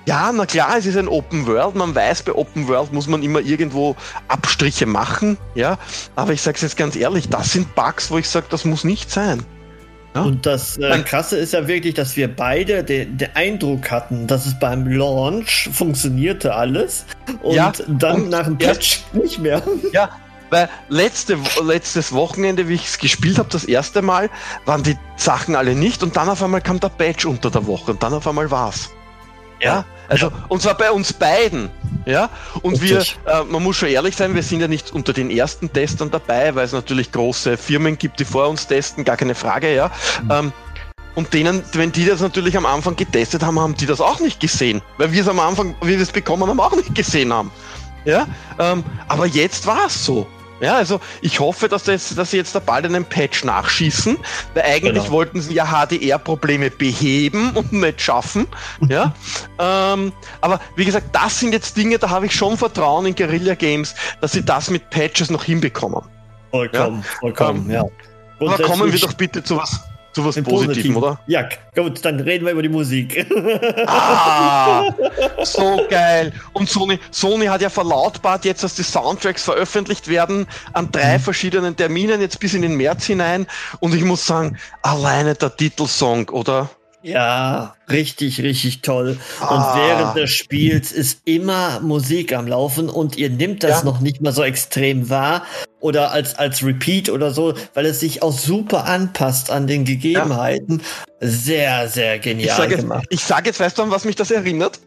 ja, 0.05 0.31
na 0.31 0.45
klar, 0.45 0.77
es 0.77 0.85
ist 0.85 0.97
ein 0.97 1.07
Open 1.07 1.45
World. 1.45 1.75
Man 1.75 1.93
weiß, 1.93 2.23
bei 2.23 2.33
Open 2.33 2.67
World 2.67 2.91
muss 2.91 3.07
man 3.07 3.21
immer 3.21 3.39
irgendwo 3.39 3.95
Abstriche 4.27 4.85
machen. 4.85 5.37
Ja, 5.55 5.77
aber 6.15 6.33
ich 6.33 6.41
sage 6.41 6.55
es 6.55 6.61
jetzt 6.61 6.77
ganz 6.77 6.95
ehrlich, 6.95 7.29
das 7.29 7.53
sind 7.53 7.75
Bugs, 7.75 8.09
wo 8.09 8.17
ich 8.17 8.27
sage, 8.27 8.47
das 8.49 8.65
muss 8.65 8.83
nicht 8.83 9.11
sein. 9.11 9.43
Ja? 10.15 10.23
Und 10.23 10.45
das 10.45 10.77
äh, 10.77 10.99
Krasse 11.03 11.37
ist 11.37 11.53
ja 11.53 11.67
wirklich, 11.67 11.93
dass 11.93 12.17
wir 12.17 12.35
beide 12.35 12.83
den, 12.83 13.17
den, 13.17 13.29
Eindruck 13.35 13.91
hatten, 13.91 14.27
dass 14.27 14.45
es 14.45 14.59
beim 14.59 14.87
Launch 14.87 15.69
funktionierte 15.71 16.53
alles 16.53 17.05
und 17.43 17.55
ja, 17.55 17.71
dann 17.87 18.23
und 18.23 18.29
nach 18.29 18.45
dem 18.45 18.57
Patch 18.57 19.03
ja, 19.13 19.19
nicht 19.19 19.39
mehr. 19.39 19.61
Ja, 19.93 20.09
weil 20.49 20.67
letzte, 20.89 21.37
letztes 21.63 22.11
Wochenende, 22.11 22.67
wie 22.67 22.73
ich 22.73 22.87
es 22.87 22.97
gespielt 22.97 23.39
habe, 23.39 23.47
das 23.49 23.63
erste 23.63 24.01
Mal, 24.01 24.29
waren 24.65 24.83
die 24.83 24.97
Sachen 25.15 25.55
alle 25.55 25.75
nicht 25.75 26.03
und 26.03 26.17
dann 26.17 26.27
auf 26.27 26.43
einmal 26.43 26.59
kam 26.59 26.79
der 26.79 26.89
Patch 26.89 27.25
unter 27.25 27.49
der 27.49 27.65
Woche 27.67 27.91
und 27.91 28.03
dann 28.03 28.13
auf 28.13 28.27
einmal 28.27 28.51
war's. 28.51 28.89
Ja, 29.61 29.85
also 30.07 30.27
ja. 30.27 30.33
und 30.49 30.61
zwar 30.61 30.75
bei 30.75 30.91
uns 30.91 31.13
beiden. 31.13 31.69
Ja, 32.05 32.29
und 32.63 32.81
Richtig. 32.81 33.19
wir, 33.25 33.33
äh, 33.33 33.43
man 33.43 33.61
muss 33.61 33.77
schon 33.77 33.89
ehrlich 33.89 34.15
sein, 34.15 34.33
wir 34.33 34.41
sind 34.41 34.59
ja 34.59 34.67
nicht 34.67 34.91
unter 34.91 35.13
den 35.13 35.29
ersten 35.29 35.71
Testern 35.71 36.09
dabei, 36.09 36.55
weil 36.55 36.65
es 36.65 36.73
natürlich 36.73 37.11
große 37.11 37.57
Firmen 37.57 37.97
gibt, 37.97 38.19
die 38.19 38.25
vor 38.25 38.49
uns 38.49 38.65
testen, 38.65 39.03
gar 39.03 39.17
keine 39.17 39.35
Frage, 39.35 39.73
ja. 39.73 39.91
Mhm. 40.23 40.31
Ähm, 40.31 40.53
und 41.13 41.33
denen, 41.33 41.61
wenn 41.73 41.91
die 41.91 42.05
das 42.05 42.21
natürlich 42.21 42.57
am 42.57 42.65
Anfang 42.65 42.95
getestet 42.95 43.43
haben, 43.43 43.59
haben 43.59 43.75
die 43.75 43.85
das 43.85 44.01
auch 44.01 44.19
nicht 44.19 44.39
gesehen, 44.39 44.81
weil 44.97 45.11
wir 45.11 45.21
es 45.21 45.27
am 45.27 45.39
Anfang, 45.39 45.75
wie 45.81 45.89
wir 45.89 46.01
es 46.01 46.11
bekommen 46.11 46.47
haben, 46.47 46.59
auch 46.59 46.75
nicht 46.75 46.95
gesehen 46.95 47.31
haben. 47.33 47.51
Ja, 48.05 48.27
ähm, 48.57 48.83
aber 49.07 49.27
jetzt 49.27 49.67
war 49.67 49.85
es 49.85 50.03
so. 50.05 50.27
Ja, 50.61 50.75
also 50.75 51.01
ich 51.21 51.39
hoffe, 51.39 51.67
dass, 51.67 51.83
das, 51.83 52.13
dass 52.15 52.31
sie 52.31 52.37
jetzt 52.37 52.53
da 52.53 52.59
bald 52.59 52.85
einen 52.85 53.03
Patch 53.03 53.43
nachschießen, 53.43 54.17
weil 54.53 54.63
eigentlich 54.63 55.03
genau. 55.03 55.11
wollten 55.11 55.41
sie 55.41 55.55
ja 55.55 55.65
HDR-Probleme 55.65 56.69
beheben 56.69 57.51
und 57.51 57.73
nicht 57.73 57.99
schaffen. 57.99 58.47
Ja, 58.87 59.13
ähm, 59.59 60.13
aber 60.39 60.59
wie 60.75 60.85
gesagt, 60.85 61.07
das 61.13 61.39
sind 61.39 61.53
jetzt 61.53 61.75
Dinge, 61.77 61.97
da 61.97 62.09
habe 62.09 62.27
ich 62.27 62.35
schon 62.35 62.57
Vertrauen 62.57 63.07
in 63.07 63.15
Guerilla 63.15 63.55
Games, 63.55 63.95
dass 64.21 64.33
sie 64.33 64.45
das 64.45 64.69
mit 64.69 64.89
Patches 64.91 65.31
noch 65.31 65.43
hinbekommen. 65.43 66.03
Vollkommen, 66.51 66.97
ja? 66.97 67.19
vollkommen, 67.19 67.65
ähm, 67.65 67.71
ja. 67.71 67.83
Aber 68.39 68.63
kommen 68.63 68.91
wir 68.91 68.99
doch 68.99 69.13
bitte 69.13 69.43
zu 69.43 69.57
was 69.57 69.79
zu 70.13 70.25
was 70.25 70.41
Positivem, 70.41 70.97
oder? 70.97 71.19
Ja, 71.27 71.47
gut, 71.75 72.03
dann 72.03 72.19
reden 72.19 72.45
wir 72.45 72.51
über 72.51 72.61
die 72.61 72.69
Musik. 72.69 73.25
Ah, 73.87 74.93
so 75.43 75.81
geil. 75.89 76.33
Und 76.53 76.69
Sony, 76.69 76.99
Sony 77.11 77.45
hat 77.45 77.61
ja 77.61 77.69
verlautbart 77.69 78.45
jetzt, 78.45 78.63
dass 78.63 78.75
die 78.75 78.83
Soundtracks 78.83 79.43
veröffentlicht 79.43 80.07
werden 80.07 80.47
an 80.73 80.91
drei 80.91 81.17
mhm. 81.17 81.21
verschiedenen 81.21 81.75
Terminen, 81.75 82.21
jetzt 82.21 82.39
bis 82.39 82.53
in 82.53 82.61
den 82.61 82.75
März 82.75 83.05
hinein. 83.05 83.47
Und 83.79 83.95
ich 83.95 84.03
muss 84.03 84.25
sagen, 84.25 84.57
alleine 84.81 85.35
der 85.35 85.55
Titelsong, 85.55 86.29
oder? 86.29 86.69
Ja, 87.03 87.75
richtig, 87.89 88.41
richtig 88.41 88.81
toll. 88.81 89.17
Und 89.39 89.47
ah. 89.47 89.75
während 89.75 90.15
des 90.15 90.29
Spiels 90.29 90.91
ist 90.91 91.21
immer 91.25 91.79
Musik 91.79 92.33
am 92.33 92.47
Laufen 92.47 92.89
und 92.89 93.17
ihr 93.17 93.29
nimmt 93.29 93.63
das 93.63 93.79
ja. 93.79 93.85
noch 93.85 94.01
nicht 94.01 94.21
mal 94.21 94.31
so 94.31 94.43
extrem 94.43 95.09
wahr 95.09 95.43
oder 95.79 96.11
als, 96.11 96.35
als 96.35 96.63
Repeat 96.63 97.09
oder 97.09 97.31
so, 97.31 97.55
weil 97.73 97.87
es 97.87 97.99
sich 97.99 98.21
auch 98.21 98.37
super 98.37 98.85
anpasst 98.85 99.49
an 99.49 99.65
den 99.65 99.83
Gegebenheiten. 99.83 100.81
Ja. 101.19 101.27
Sehr, 101.27 101.87
sehr 101.89 102.19
genial 102.19 102.49
ich 102.49 102.55
sag 102.55 102.69
jetzt, 102.69 102.81
gemacht. 102.81 103.05
Ich 103.09 103.21
sage 103.21 103.47
jetzt, 103.47 103.59
weißt 103.59 103.77
du, 103.77 103.83
an 103.83 103.91
was 103.91 104.05
mich 104.05 104.15
das 104.15 104.29
erinnert? 104.29 104.79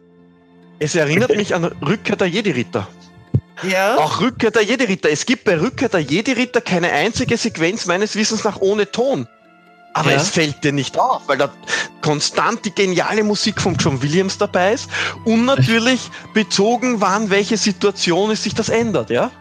Es 0.79 0.95
erinnert 0.95 1.35
mich 1.35 1.53
an 1.53 1.65
Rückkehr 1.65 2.15
der 2.15 2.27
Jedi-Ritter. 2.27 2.87
Ja. 3.63 3.97
Auch 3.97 4.21
Rückkehr 4.21 4.51
der 4.51 4.63
Jedi-Ritter. 4.63 5.09
Es 5.09 5.25
gibt 5.25 5.45
bei 5.45 5.59
Rückkehr 5.59 5.89
der 5.89 6.01
Jedi-Ritter 6.01 6.61
keine 6.61 6.91
einzige 6.91 7.37
Sequenz 7.37 7.85
meines 7.85 8.15
Wissens 8.15 8.43
nach 8.43 8.59
ohne 8.59 8.89
Ton. 8.91 9.27
Aber 9.95 10.11
ja. 10.11 10.17
es 10.17 10.27
fällt 10.27 10.61
dir 10.65 10.73
nicht 10.73 10.99
auf, 10.99 11.21
weil 11.27 11.37
da 11.37 11.49
konstant 12.01 12.65
die 12.65 12.75
geniale 12.75 13.23
Musik 13.23 13.61
von 13.61 13.75
John 13.75 14.01
Williams 14.01 14.37
dabei 14.37 14.73
ist 14.73 14.89
und 15.23 15.45
natürlich 15.45 16.11
bezogen, 16.33 16.99
wann 16.99 17.29
welche 17.29 17.55
Situation 17.55 18.29
es 18.29 18.43
sich 18.43 18.53
das 18.53 18.67
ändert, 18.67 19.09
ja? 19.09 19.31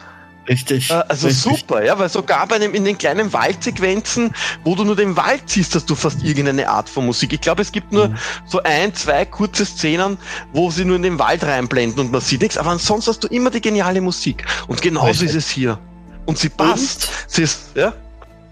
Richtig. 0.48 0.90
Äh, 0.90 1.02
also 1.08 1.26
richtig. 1.26 1.58
super, 1.58 1.84
ja, 1.84 1.98
weil 1.98 2.08
sogar 2.08 2.46
bei 2.46 2.60
dem, 2.60 2.72
in 2.72 2.84
den 2.84 2.96
kleinen 2.96 3.32
Waldsequenzen, 3.32 4.32
wo 4.62 4.76
du 4.76 4.84
nur 4.84 4.94
den 4.94 5.16
Wald 5.16 5.42
siehst, 5.46 5.74
hast 5.74 5.90
du 5.90 5.96
fast 5.96 6.22
irgendeine 6.22 6.68
Art 6.68 6.88
von 6.88 7.04
Musik. 7.04 7.32
Ich 7.32 7.40
glaube, 7.40 7.60
es 7.60 7.72
gibt 7.72 7.90
nur 7.92 8.10
mhm. 8.10 8.18
so 8.46 8.62
ein, 8.62 8.94
zwei 8.94 9.24
kurze 9.24 9.66
Szenen, 9.66 10.18
wo 10.52 10.70
sie 10.70 10.84
nur 10.84 10.94
in 10.94 11.02
den 11.02 11.18
Wald 11.18 11.42
reinblenden 11.42 11.98
und 11.98 12.12
man 12.12 12.20
sieht 12.20 12.42
nichts, 12.42 12.56
aber 12.58 12.70
ansonsten 12.70 13.10
hast 13.10 13.24
du 13.24 13.26
immer 13.26 13.50
die 13.50 13.60
geniale 13.60 14.00
Musik. 14.00 14.44
Und 14.68 14.80
genauso 14.80 15.08
richtig. 15.08 15.30
ist 15.30 15.34
es 15.34 15.50
hier. 15.50 15.80
Und 16.26 16.38
sie 16.38 16.48
passt. 16.48 17.08
Und? 17.08 17.30
Sie 17.30 17.42
ist, 17.42 17.72
ja? 17.74 17.92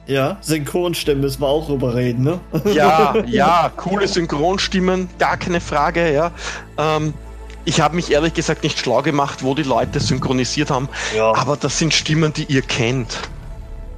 Ja, 0.07 0.38
Synchronstimmen 0.41 1.21
müssen 1.21 1.43
wir 1.43 1.49
auch 1.49 1.69
überreden, 1.69 2.25
ne? 2.25 2.41
Ja, 2.73 3.15
ja, 3.27 3.71
coole 3.77 4.09
Synchronstimmen, 4.09 5.09
gar 5.19 5.37
keine 5.37 5.61
Frage, 5.61 6.12
ja. 6.12 6.33
Ähm, 6.77 7.15
ich 7.65 7.81
habe 7.81 7.95
mich 7.95 8.11
ehrlich 8.11 8.35
gesagt 8.35 8.65
nicht 8.65 8.79
schlau 8.79 9.03
gemacht, 9.03 9.45
wo 9.45 9.55
die 9.55 9.62
Leute 9.62 10.01
synchronisiert 10.01 10.71
haben, 10.71 10.88
ja. 11.17 11.33
aber 11.35 11.57
das 11.57 11.79
sind 11.79 11.95
Stimmen, 11.95 12.33
die 12.33 12.45
ihr 12.45 12.62
kennt. 12.62 13.21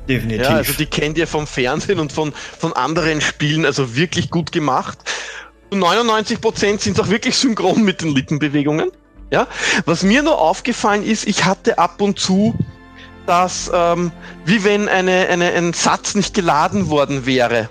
Definitiv. 0.08 0.42
Ja, 0.42 0.56
also 0.56 0.74
die 0.74 0.84
kennt 0.84 1.16
ihr 1.16 1.26
vom 1.26 1.46
Fernsehen 1.46 1.98
und 1.98 2.12
von, 2.12 2.34
von 2.58 2.74
anderen 2.74 3.22
Spielen, 3.22 3.64
also 3.64 3.96
wirklich 3.96 4.30
gut 4.30 4.52
gemacht. 4.52 4.98
99% 5.72 6.80
sind 6.80 7.00
auch 7.00 7.08
wirklich 7.08 7.36
synchron 7.36 7.82
mit 7.82 8.02
den 8.02 8.14
Lippenbewegungen. 8.14 8.90
Ja, 9.30 9.48
was 9.86 10.02
mir 10.02 10.22
nur 10.22 10.38
aufgefallen 10.38 11.02
ist, 11.02 11.26
ich 11.26 11.46
hatte 11.46 11.78
ab 11.78 12.00
und 12.02 12.18
zu 12.18 12.54
dass, 13.26 13.70
ähm, 13.72 14.12
wie 14.44 14.64
wenn 14.64 14.88
eine, 14.88 15.28
eine, 15.28 15.52
ein 15.52 15.72
Satz 15.72 16.14
nicht 16.14 16.34
geladen 16.34 16.90
worden 16.90 17.26
wäre. 17.26 17.70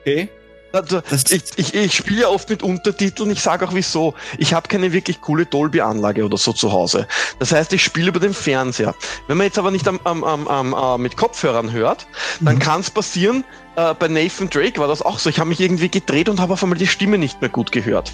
Okay. 0.00 0.28
Also, 0.74 1.02
ich, 1.30 1.56
ich, 1.56 1.74
ich 1.74 1.94
spiele 1.94 2.22
ja 2.22 2.28
oft 2.28 2.50
mit 2.50 2.64
Untertiteln, 2.64 3.30
ich 3.30 3.40
sage 3.40 3.64
auch 3.64 3.74
wieso. 3.74 4.14
Ich 4.38 4.54
habe 4.54 4.66
keine 4.66 4.92
wirklich 4.92 5.20
coole 5.20 5.46
Dolby-Anlage 5.46 6.24
oder 6.24 6.36
so 6.36 6.52
zu 6.52 6.72
Hause. 6.72 7.06
Das 7.38 7.52
heißt, 7.52 7.72
ich 7.74 7.84
spiele 7.84 8.08
über 8.08 8.18
den 8.18 8.34
Fernseher. 8.34 8.92
Wenn 9.28 9.36
man 9.36 9.46
jetzt 9.46 9.56
aber 9.56 9.70
nicht 9.70 9.86
am, 9.86 10.00
am, 10.02 10.24
am, 10.24 10.48
am 10.48 10.74
äh, 10.74 10.98
mit 11.00 11.16
Kopfhörern 11.16 11.70
hört, 11.70 12.08
dann 12.40 12.56
mhm. 12.56 12.58
kann 12.58 12.80
es 12.80 12.90
passieren, 12.90 13.44
äh, 13.76 13.94
bei 13.94 14.08
Nathan 14.08 14.50
Drake 14.50 14.80
war 14.80 14.88
das 14.88 15.00
auch 15.00 15.20
so. 15.20 15.30
Ich 15.30 15.38
habe 15.38 15.48
mich 15.48 15.60
irgendwie 15.60 15.88
gedreht 15.88 16.28
und 16.28 16.40
habe 16.40 16.54
auf 16.54 16.62
einmal 16.64 16.78
die 16.78 16.88
Stimme 16.88 17.18
nicht 17.18 17.40
mehr 17.40 17.50
gut 17.50 17.70
gehört. 17.70 18.12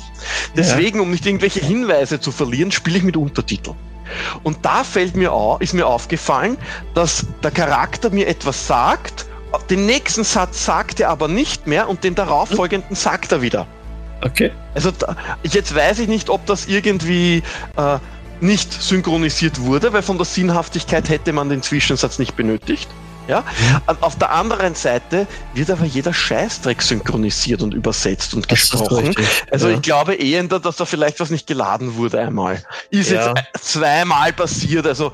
Deswegen, 0.54 0.98
ja. 0.98 1.02
um 1.02 1.10
nicht 1.10 1.24
irgendwelche 1.24 1.60
Hinweise 1.60 2.20
zu 2.20 2.30
verlieren, 2.30 2.72
spiele 2.72 2.98
ich 2.98 3.04
mit 3.04 3.16
Untertiteln. 3.16 3.76
Und 4.42 4.58
da 4.62 4.84
fällt 4.84 5.16
mir 5.16 5.32
auf, 5.32 5.60
ist 5.60 5.74
mir 5.74 5.86
aufgefallen, 5.86 6.56
dass 6.94 7.26
der 7.42 7.50
Charakter 7.50 8.10
mir 8.10 8.26
etwas 8.28 8.66
sagt, 8.66 9.26
den 9.68 9.86
nächsten 9.86 10.24
Satz 10.24 10.64
sagt 10.64 11.00
er 11.00 11.08
aber 11.08 11.28
nicht 11.28 11.66
mehr 11.66 11.88
und 11.88 12.04
den 12.04 12.14
darauffolgenden 12.14 12.94
sagt 12.94 13.32
er 13.32 13.42
wieder. 13.42 13.66
Okay. 14.22 14.52
Also 14.74 14.90
da, 14.90 15.16
jetzt 15.42 15.74
weiß 15.74 15.98
ich 16.00 16.08
nicht, 16.08 16.30
ob 16.30 16.44
das 16.46 16.66
irgendwie 16.66 17.42
äh, 17.76 17.98
nicht 18.40 18.72
synchronisiert 18.72 19.60
wurde, 19.60 19.92
weil 19.92 20.02
von 20.02 20.18
der 20.18 20.26
Sinnhaftigkeit 20.26 21.08
hätte 21.08 21.32
man 21.32 21.48
den 21.48 21.62
Zwischensatz 21.62 22.18
nicht 22.18 22.36
benötigt. 22.36 22.88
Ja? 23.28 23.44
Auf 24.00 24.18
der 24.18 24.30
anderen 24.30 24.74
Seite 24.74 25.26
wird 25.54 25.70
aber 25.70 25.84
jeder 25.84 26.12
Scheißdreck 26.12 26.82
synchronisiert 26.82 27.62
und 27.62 27.74
übersetzt 27.74 28.34
und 28.34 28.50
das 28.50 28.70
gesprochen. 28.70 29.14
Also 29.50 29.68
ja. 29.68 29.74
ich 29.76 29.82
glaube 29.82 30.14
eher, 30.14 30.42
dass 30.44 30.76
da 30.76 30.84
vielleicht 30.84 31.20
was 31.20 31.30
nicht 31.30 31.46
geladen 31.46 31.96
wurde 31.96 32.20
einmal. 32.20 32.62
Ist 32.90 33.10
ja. 33.10 33.34
jetzt 33.52 33.72
zweimal 33.72 34.32
passiert, 34.32 34.86
also 34.86 35.12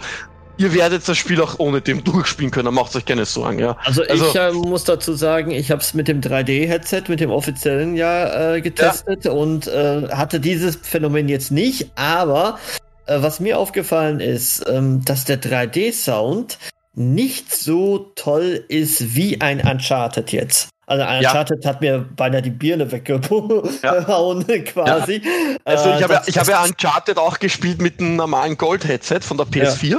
ihr 0.59 0.75
werdet 0.75 1.07
das 1.07 1.17
Spiel 1.17 1.41
auch 1.41 1.59
ohne 1.59 1.81
dem 1.81 2.05
durchspielen 2.05 2.51
können, 2.51 2.73
macht 2.73 2.95
euch 2.97 3.05
keine 3.05 3.25
Sorgen, 3.25 3.59
ja. 3.59 3.77
Also, 3.85 4.03
also 4.03 4.29
ich 4.29 4.35
äh, 4.35 4.53
muss 4.53 4.85
dazu 4.85 5.13
sagen, 5.15 5.51
ich 5.51 5.71
habe 5.71 5.81
es 5.81 5.95
mit 5.95 6.09
dem 6.09 6.21
3D-Headset, 6.21 7.05
mit 7.09 7.21
dem 7.21 7.31
offiziellen 7.31 7.97
ja 7.97 8.55
äh, 8.55 8.61
getestet 8.61 9.25
ja. 9.25 9.33
und 9.33 9.67
äh, 9.67 10.09
hatte 10.09 10.41
dieses 10.41 10.77
Phänomen 10.77 11.29
jetzt 11.29 11.51
nicht, 11.53 11.91
aber 11.95 12.59
äh, 13.07 13.21
was 13.21 13.41
mir 13.41 13.59
aufgefallen 13.59 14.21
ist, 14.21 14.65
ähm, 14.69 15.05
dass 15.05 15.25
der 15.25 15.41
3D-Sound 15.41 16.59
nicht 16.97 17.55
so 17.55 18.11
toll 18.17 18.65
ist 18.69 19.15
wie 19.15 19.41
ein 19.41 19.61
Uncharted 19.61 20.33
jetzt. 20.33 20.71
Also 20.87 21.05
Uncharted 21.05 21.65
ja. 21.65 21.71
hat 21.71 21.81
mir 21.81 21.99
beinahe 22.17 22.43
die 22.43 22.51
Birne 22.51 22.91
weggehauen, 22.91 24.45
ja. 24.49 24.59
quasi. 24.65 25.21
Ja. 25.23 25.57
Also 25.65 25.91
ich 25.91 26.03
habe 26.03 26.15
ja, 26.15 26.23
ich 26.27 26.39
hab 26.39 26.49
ja 26.49 26.65
Uncharted 26.65 27.19
auch 27.19 27.39
gespielt 27.39 27.83
mit 27.83 28.01
einem 28.01 28.17
normalen 28.17 28.57
Gold-Headset 28.57 29.21
von 29.21 29.37
der 29.37 29.47
PS4. 29.47 29.99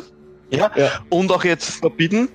Ja. 0.50 0.72
ja. 0.76 0.92
Und 1.10 1.32
auch 1.32 1.44
jetzt 1.44 1.70
verbieten. 1.82 2.30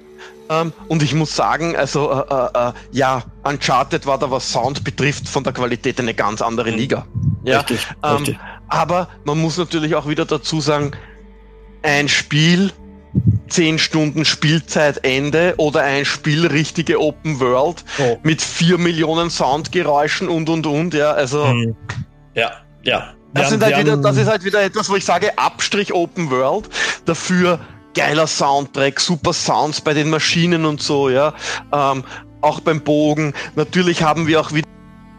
Ähm, 0.48 0.72
und 0.88 1.03
ich 1.03 1.14
muss 1.14 1.35
sagen, 1.35 1.75
also 1.77 2.12
äh, 2.12 2.35
äh, 2.35 2.68
äh, 2.68 2.72
ja, 2.92 3.22
Uncharted 3.42 4.07
war 4.07 4.18
da, 4.18 4.31
was 4.31 4.53
Sound 4.53 4.85
betrifft, 4.85 5.29
von 5.29 5.42
der 5.42 5.55
Qualität 5.55 5.98
eine 5.98 6.14
ganz 6.14 6.42
andere 6.42 6.70
mhm. 6.70 6.77
Liga. 6.77 7.07
Ja. 7.44 7.59
Richtig, 7.61 7.87
ähm, 8.05 8.16
richtig. 8.16 8.38
Aber 8.68 9.09
man 9.25 9.40
muss 9.40 9.57
natürlich 9.57 9.94
auch 9.94 10.07
wieder 10.07 10.27
dazu 10.27 10.61
sagen, 10.61 10.92
ein 11.83 12.09
Spiel 12.09 12.70
10 13.48 13.79
Stunden 13.79 14.25
Spielzeit 14.25 15.05
Ende 15.05 15.55
oder 15.59 15.83
ein 15.83 16.05
Spiel 16.05 16.46
richtige 16.46 17.01
Open 17.01 17.38
World 17.40 17.85
oh. 17.98 18.18
mit 18.22 18.40
4 18.40 18.79
Millionen 18.79 19.31
Soundgeräuschen 19.31 20.29
und 20.29 20.48
und 20.48 20.66
und, 20.66 20.94
ja, 20.94 21.12
also. 21.12 21.46
Mhm. 21.46 21.77
Ja, 22.35 22.53
ja. 22.83 23.12
Das, 23.35 23.51
sind 23.51 23.62
halt 23.62 23.79
wieder, 23.79 23.96
das 23.96 24.16
ist 24.16 24.29
halt 24.29 24.44
wieder 24.44 24.62
etwas, 24.62 24.90
wo 24.90 24.96
ich 24.96 25.05
sage, 25.05 25.38
Abstrich 25.38 25.92
Open 25.92 26.31
World, 26.31 26.68
dafür 27.07 27.59
geiler 27.94 28.27
Soundtrack, 28.27 29.01
super 29.01 29.33
Sounds 29.33 29.81
bei 29.81 29.94
den 29.94 30.11
Maschinen 30.11 30.64
und 30.64 30.83
so, 30.83 31.09
ja. 31.09 31.35
Ähm, 31.72 32.05
auch 32.40 32.61
beim 32.61 32.81
Bogen. 32.81 33.35
Natürlich 33.55 34.03
haben 34.03 34.27
wir 34.27 34.40
auch 34.40 34.53
wieder 34.53 34.68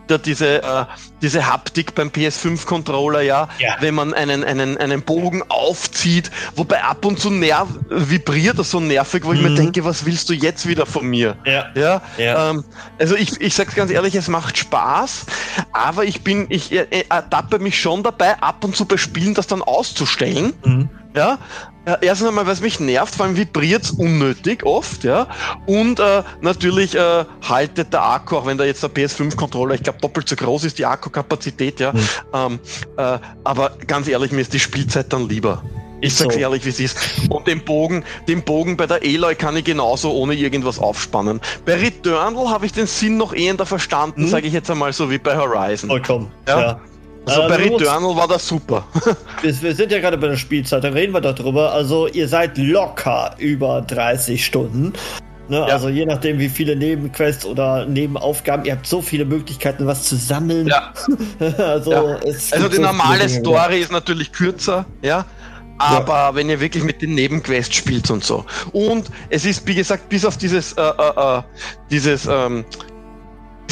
wieder 0.06 0.18
diese, 0.18 0.62
äh, 0.64 0.86
diese 1.22 1.46
Haptik 1.48 1.96
beim 1.96 2.10
PS5-Controller, 2.10 3.22
ja? 3.22 3.48
Ja. 3.60 3.76
wenn 3.80 3.96
man 3.96 4.14
einen, 4.14 4.44
einen, 4.44 4.78
einen 4.78 5.02
Bogen 5.02 5.44
aufzieht, 5.50 6.30
wobei 6.56 6.84
ab 6.84 7.06
und 7.06 7.20
zu 7.20 7.30
nerv 7.30 7.68
vibriert 7.90 8.60
das 8.60 8.72
so 8.72 8.80
nervig, 8.80 9.24
wo 9.24 9.34
ich 9.34 9.42
mir 9.42 9.50
Mhm. 9.50 9.56
denke, 9.56 9.86
was 9.86 10.06
willst 10.06 10.30
du 10.30 10.34
jetzt 10.34 10.68
wieder 10.68 10.86
von 10.86 11.06
mir? 11.08 11.36
Ja. 11.46 11.66
Ja, 11.76 12.02
Ja. 12.18 12.50
Ähm, 12.52 12.64
also 13.00 13.16
ich, 13.16 13.40
ich 13.42 13.54
sag's 13.56 13.76
ganz 13.76 13.92
ehrlich, 13.92 14.16
es 14.16 14.28
macht 14.28 14.58
Spaß, 14.58 15.26
aber 15.72 16.04
ich 16.06 16.22
bin, 16.24 16.48
ich 16.50 16.72
äh, 16.72 16.86
äh, 16.90 17.04
ertappe 17.10 17.60
mich 17.60 17.80
schon 17.80 18.04
dabei, 18.04 18.38
ab 18.42 18.64
und 18.64 18.76
zu 18.76 18.86
bei 18.86 18.98
Spielen 18.98 19.34
das 19.34 19.48
dann 19.48 19.62
auszustellen. 19.62 20.54
Mhm. 20.66 20.90
Ja, 21.16 21.38
erstens 22.02 22.30
einmal, 22.30 22.46
weil 22.46 22.54
es 22.54 22.62
mich 22.62 22.80
nervt, 22.80 23.14
vor 23.16 23.26
allem 23.26 23.36
vibriert's 23.38 23.92
unnötig 23.92 24.66
oft, 24.66 25.04
ja. 25.04 25.28
Und 25.66 26.00
äh, 26.00 26.24
natürlich 26.42 26.96
äh, 26.96 27.26
haltet 27.48 27.94
der 27.94 28.04
Akku, 28.04 28.38
auch 28.38 28.46
wenn 28.46 28.58
da 28.58 28.64
jetzt 28.64 28.82
der 28.84 28.90
PS5-Controller, 28.90 29.76
ich 29.76 29.84
glaube, 29.84 30.00
doppelt 30.00 30.28
so 30.28 30.36
groß 30.36 30.64
ist 30.64 30.80
die 30.80 30.86
Akkukapazität, 30.86 31.80
ja. 31.80 31.94
Mhm. 31.94 32.00
Ähm, 32.34 32.60
äh, 32.98 33.18
aber 33.44 33.72
ganz 33.86 34.08
ehrlich, 34.08 34.32
mir 34.32 34.42
ist 34.42 34.54
die 34.54 34.60
Spielzeit 34.60 35.12
dann 35.14 35.28
lieber. 35.30 35.62
Ich 36.02 36.16
sag's 36.16 36.34
So. 36.34 36.40
ehrlich, 36.42 36.66
wie 36.66 36.70
es 36.70 36.80
ist. 36.82 36.98
Und 37.30 37.48
den 37.48 37.64
Bogen, 37.64 38.04
den 38.28 38.44
Bogen 38.44 38.76
bei 38.76 38.88
der 38.88 39.06
Eloy 39.06 39.36
kann 39.36 39.56
ich 39.56 39.64
genauso 39.64 40.12
ohne 40.12 40.34
irgendwas 40.34 40.78
aufspannen. 40.78 41.40
Bei 41.66 41.76
Returnal 41.76 42.50
habe 42.50 42.66
ich 42.66 42.74
den 42.74 42.88
Sinn 42.88 43.16
noch 43.18 43.34
eher 43.34 43.58
verstanden, 43.66 44.24
Mhm. 44.24 44.28
sage 44.28 44.48
ich 44.48 44.54
jetzt 44.54 44.70
einmal 44.70 44.92
so 44.92 45.10
wie 45.10 45.18
bei 45.18 45.38
Horizon. 45.38 45.90
Vollkommen. 45.90 46.32
Ja. 46.48 46.60
Ja. 46.60 46.80
Also 47.26 47.42
Äh, 47.44 47.48
bei 47.48 47.56
Returnal 47.56 48.16
war 48.16 48.28
das 48.28 48.48
super. 48.48 48.86
Wir, 49.42 49.62
wir 49.62 49.76
sind 49.76 49.92
ja 49.92 50.00
gerade 50.00 50.18
bei 50.18 50.28
der 50.28 50.38
Spielzeit, 50.38 50.84
da 50.84 50.90
reden 50.90 51.14
wir 51.14 51.22
doch 51.22 51.36
drüber. 51.36 51.72
Also 51.74 52.08
ihr 52.08 52.28
seid 52.28 52.58
locker 52.58 53.36
über 53.38 53.82
30 53.82 54.46
Stunden. 54.46 54.94
Ne? 55.50 55.58
Ja. 55.58 55.66
Also 55.66 55.90
je 55.90 56.06
nachdem, 56.06 56.40
wie 56.40 56.48
viele 56.48 56.76
Nebenquests 56.76 57.46
oder 57.46 57.86
Nebenaufgaben, 57.86 58.66
ihr 58.66 58.74
habt 58.74 58.88
so 58.88 59.02
viele 59.02 59.26
Möglichkeiten, 59.26 59.86
was 59.86 60.04
zu 60.04 60.16
sammeln. 60.16 60.68
Ja. 60.68 60.94
also 61.58 61.92
Ja. 61.92 62.16
es 62.26 62.54
Also 62.54 62.70
die 62.70 62.80
normale. 62.80 63.28
Story 63.28 63.80
ist 63.82 63.92
natürlich 63.92 64.32
kürzer, 64.32 64.86
ja. 65.02 65.26
Aber 65.80 66.36
wenn 66.36 66.50
ihr 66.50 66.60
wirklich 66.62 66.84
mit 66.84 67.02
den 67.02 67.16
Nebenquests 67.16 67.76
spielt 67.76 68.10
und 68.12 68.24
so. 68.24 68.46
Und 68.72 69.08
es 69.30 69.44
ist, 69.44 69.68
wie 69.68 69.76
gesagt, 69.76 70.08
bis 70.08 70.24
auf 70.24 70.38
dieses, 70.38 70.74
äh, 70.74 70.82
äh, 70.82 71.40
äh, 71.40 71.42
dieses, 71.90 72.26
ähm, 72.26 72.64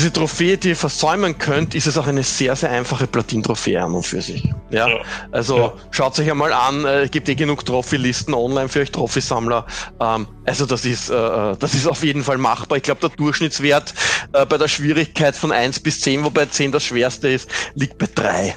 diese 0.01 0.13
Trophäe, 0.13 0.57
die 0.57 0.69
ihr 0.69 0.75
versäumen 0.75 1.37
könnt, 1.37 1.75
ist 1.75 1.85
es 1.85 1.95
auch 1.95 2.07
eine 2.07 2.23
sehr, 2.23 2.55
sehr 2.55 2.71
einfache 2.71 3.05
Platin-Trophäe 3.05 3.83
an 3.83 3.93
und 3.93 4.03
für 4.03 4.19
sich. 4.19 4.43
Ja. 4.71 4.87
Ja. 4.87 4.95
Also 5.31 5.57
Ja. 5.57 5.73
schaut 5.91 6.17
euch 6.19 6.29
einmal 6.31 6.51
an, 6.53 6.85
äh, 6.85 7.03
es 7.03 7.11
gibt 7.11 7.29
eh 7.29 7.35
genug 7.35 7.63
Trophy-Listen 7.65 8.33
online 8.33 8.67
für 8.67 8.79
euch 8.79 8.91
Trophy-Sammler. 8.91 9.67
Ähm, 9.99 10.27
also 10.45 10.65
das 10.65 10.85
ist, 10.85 11.11
äh, 11.11 11.13
äh, 11.13 11.55
das 11.59 11.75
ist 11.75 11.85
auf 11.87 12.03
jeden 12.03 12.23
Fall 12.23 12.39
machbar. 12.39 12.77
Ich 12.77 12.83
glaube, 12.83 13.01
der 13.01 13.09
Durchschnittswert 13.11 13.93
äh, 14.33 14.43
bei 14.47 14.57
der 14.57 14.67
Schwierigkeit 14.67 15.35
von 15.35 15.51
1 15.51 15.79
bis 15.81 16.01
10, 16.01 16.23
wobei 16.23 16.47
10 16.47 16.71
das 16.71 16.83
schwerste 16.83 17.27
ist, 17.29 17.47
liegt 17.75 17.99
bei 17.99 18.07
3. 18.13 18.55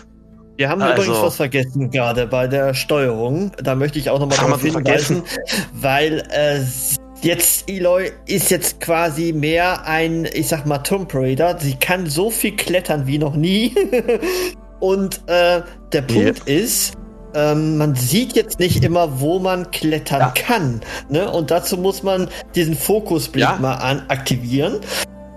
Wir 0.57 0.70
haben 0.70 0.80
Also- 0.80 1.02
übrigens 1.02 1.22
was 1.26 1.37
vergessen 1.37 1.90
gerade 1.90 2.26
bei 2.26 2.46
der 2.46 2.72
Steuerung. 2.72 3.52
Da 3.62 3.74
möchte 3.74 3.98
ich 3.98 4.09
auch 4.09 4.18
nochmal 4.18 4.38
darauf 4.38 4.62
hinweisen, 4.62 5.24
weil 5.74 6.20
äh, 6.30 6.62
jetzt 7.24 7.68
Eloy 7.70 8.12
ist 8.26 8.50
jetzt 8.50 8.80
quasi 8.80 9.32
mehr 9.32 9.87
ein, 9.87 10.28
ich 10.32 10.48
sag 10.48 10.66
mal, 10.66 10.78
Tomb 10.78 11.12
Raider. 11.14 11.58
Sie 11.58 11.74
kann 11.74 12.06
so 12.06 12.30
viel 12.30 12.54
klettern 12.56 13.06
wie 13.06 13.18
noch 13.18 13.34
nie. 13.34 13.74
Und 14.80 15.22
äh, 15.28 15.62
der 15.92 16.02
Punkt 16.02 16.46
ist, 16.48 16.94
ähm, 17.34 17.78
man 17.78 17.94
sieht 17.94 18.34
jetzt 18.37 18.58
nicht 18.60 18.84
immer, 18.84 19.20
wo 19.20 19.38
man 19.38 19.70
klettern 19.70 20.20
Ja. 20.20 20.32
kann. 20.37 20.80
Ne? 21.08 21.30
Und 21.30 21.50
dazu 21.50 21.76
muss 21.76 22.02
man 22.02 22.28
diesen 22.54 22.76
Fokusblick 22.76 23.42
Ja. 23.42 23.56
mal 23.60 23.74
an 23.74 24.04
aktivieren. 24.08 24.80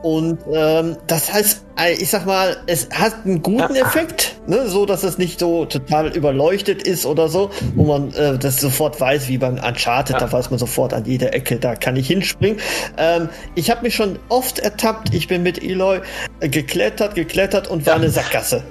Und 0.08 0.40
ähm, 0.54 0.96
das 1.08 1.34
heißt, 1.34 1.66
äh, 1.78 1.92
ich 1.96 2.10
sag 2.10 2.26
mal, 2.26 2.56
es 2.66 2.88
hat 2.94 3.26
einen 3.26 3.42
guten. 3.42 3.76
Effekt, 3.76 4.38
ne? 4.48 4.66
so 4.70 4.86
dass 4.86 5.04
es 5.04 5.18
nicht 5.18 5.38
so 5.42 5.66
total 5.66 6.16
überleuchtet 6.16 6.82
ist 6.84 7.06
oder 7.06 7.28
so, 7.28 7.50
wo 7.76 7.84
man 7.84 8.14
äh, 8.14 8.38
das 8.40 8.62
sofort 8.62 9.02
weiß, 9.02 9.28
wie 9.28 9.38
beim 9.38 9.56
Uncharted, 9.56 10.16
da 10.22 10.32
weiß 10.32 10.50
man 10.50 10.60
sofort 10.60 10.94
an 10.94 11.04
jeder 11.04 11.34
Ecke, 11.34 11.58
da 11.60 11.76
kann 11.76 11.98
ich 11.98 12.08
hinspringen. 12.08 12.58
Ähm, 12.98 13.28
ich 13.56 13.70
habe 13.70 13.82
mich 13.82 13.96
schon 13.96 14.18
oft 14.30 14.60
ertappt, 14.60 15.14
ich 15.14 15.28
bin 15.28 15.44
mit 15.44 15.62
Eloy 15.62 16.00
äh, 16.40 16.48
geklettert, 16.48 17.16
geklettert 17.16 17.68
und 17.68 17.86
war 17.86 17.96
Ja. 17.96 18.00
eine 18.00 18.10
Sackgasse. 18.10 18.64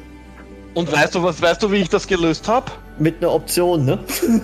Und 0.73 0.91
weißt 0.91 1.15
du 1.17 1.23
was, 1.23 1.43
weißt 1.43 1.63
du, 1.63 1.71
wie 1.71 1.77
ich 1.77 1.91
das 1.91 2.07
gelöst 2.07 2.49
habe? 2.49 2.73
Mit 2.99 3.17
einer 3.23 3.33
Option, 3.33 3.85
ne? 3.85 3.99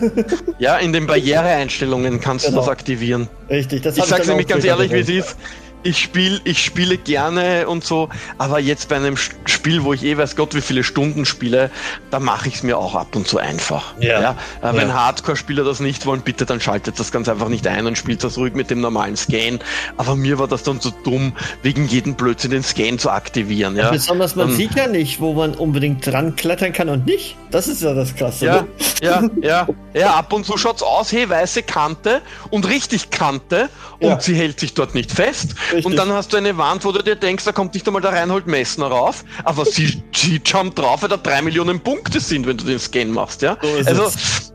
Ja, 0.59 0.76
in 0.76 0.92
den 0.92 1.07
Barriereeinstellungen 1.07 2.20
kannst 2.20 2.44
Genau. 2.44 2.59
du 2.59 2.61
das 2.66 2.70
aktivieren. 2.70 3.28
Richtig, 3.48 3.81
das 3.83 3.96
Ich 3.96 4.02
hab 4.02 4.09
sag's 4.11 4.26
nämlich 4.28 4.46
ganz 4.46 4.62
ehrlich, 4.64 4.92
wie 4.92 4.98
es 5.00 5.09
ist. 5.09 5.37
Ich 5.85 5.99
spiele 5.99 6.40
ich 6.45 6.62
spiele 6.64 6.97
gerne 6.97 7.66
und 7.68 7.85
so, 7.85 8.09
aber 8.38 8.61
jetzt 8.61 8.88
bei 8.88 8.97
einem 8.97 9.16
Spiel, 9.16 9.83
wo 9.83 9.92
ich 9.92 10.05
eh 10.05 10.16
weiß 10.16 10.37
Gott 10.37 10.55
wie 10.55 10.61
viele 10.61 10.85
Stunden 10.85 11.25
spiele, 11.25 11.71
da 12.11 12.21
mache 12.21 12.49
ich 12.49 12.57
es 12.57 12.62
mir 12.62 12.79
auch 12.79 12.95
ab 12.95 13.16
und 13.16 13.27
zu 13.27 13.38
einfach. 13.38 13.95
Ja. 13.99 14.37
Äh, 14.62 14.75
Wenn 14.75 14.88
Ja. 14.88 14.95
Hardcore-Spieler 14.95 15.64
das 15.64 15.81
nicht 15.81 16.07
wollen, 16.07 16.21
bitte 16.23 16.47
dann 16.47 16.61
schaltet 16.61 17.01
das 17.01 17.11
ganz 17.11 17.29
einfach 17.29 17.49
nicht 17.49 17.66
ein 17.66 17.87
und 17.87 17.99
spielt 17.99 18.23
das 18.23 18.38
ruhig 18.38 18.55
mit 18.55 18.71
dem 18.71 18.81
normalen 18.81 19.16
Scan. 19.16 19.59
Aber 19.97 20.14
mir 20.14 20.38
war 20.38 20.47
das 20.49 20.62
dann 20.62 20.81
so 20.81 20.92
dumm, 21.05 21.33
wegen 21.62 21.88
jedem 21.88 22.14
Blödsinn 22.14 22.53
den 22.53 22.62
Scan 22.62 22.99
zu 22.99 23.11
aktivieren. 23.11 23.75
Ja, 23.77 23.90
Besonders 23.90 24.37
man 24.37 24.51
Ähm, 24.51 24.55
sieht 24.57 24.75
ja 24.77 24.87
nicht, 24.87 25.21
wo 25.21 25.33
man 25.35 25.55
unbedingt 25.55 26.07
dran 26.07 26.37
klettern 26.37 26.73
kann 26.73 26.88
und 26.88 27.07
nicht. 27.07 27.37
Das 27.51 27.66
ist 27.68 27.83
ja 27.83 27.92
das 27.95 28.14
Krasse. 28.14 28.47
Ja, 28.47 28.62
Ne? 28.62 28.68
ja, 29.03 29.23
ja, 29.42 29.66
ja, 29.95 30.11
ab 30.14 30.33
und 30.33 30.47
zu 30.47 30.57
schaut's 30.57 30.83
aus, 30.83 31.11
hey, 31.12 31.29
weiße 31.29 31.62
Kante 31.64 32.23
und 32.51 32.68
richtig 32.68 33.11
Kante 33.11 33.68
und 34.01 34.09
Ja. 34.09 34.21
sie 34.21 34.35
hält 34.35 34.61
sich 34.61 34.75
dort 34.75 34.95
nicht 34.95 35.11
fest. 35.11 35.55
Richtig. 35.72 35.87
Und 35.87 35.96
dann 35.96 36.12
hast 36.12 36.32
du 36.32 36.37
eine 36.37 36.56
Wand, 36.58 36.85
wo 36.85 36.92
du 36.92 37.02
dir 37.02 37.16
denkst, 37.16 37.44
da 37.44 37.52
kommt 37.52 37.74
nicht 37.74 37.87
einmal 37.87 38.02
der 38.02 38.12
Reinhold 38.12 38.46
Messner 38.46 38.87
rauf, 38.87 39.24
aber 39.44 39.64
sie, 39.64 40.02
sie 40.14 40.40
jumpt 40.44 40.78
drauf, 40.78 41.02
weil 41.02 41.08
da 41.08 41.16
drei 41.16 41.42
Millionen 41.42 41.80
Punkte 41.80 42.20
sind, 42.20 42.46
wenn 42.46 42.56
du 42.56 42.64
den 42.64 42.78
Scan 42.78 43.06
machst, 43.06 43.42
ja. 43.42 43.56
So 43.62 43.88
also, 43.88 44.04
es. 44.04 44.52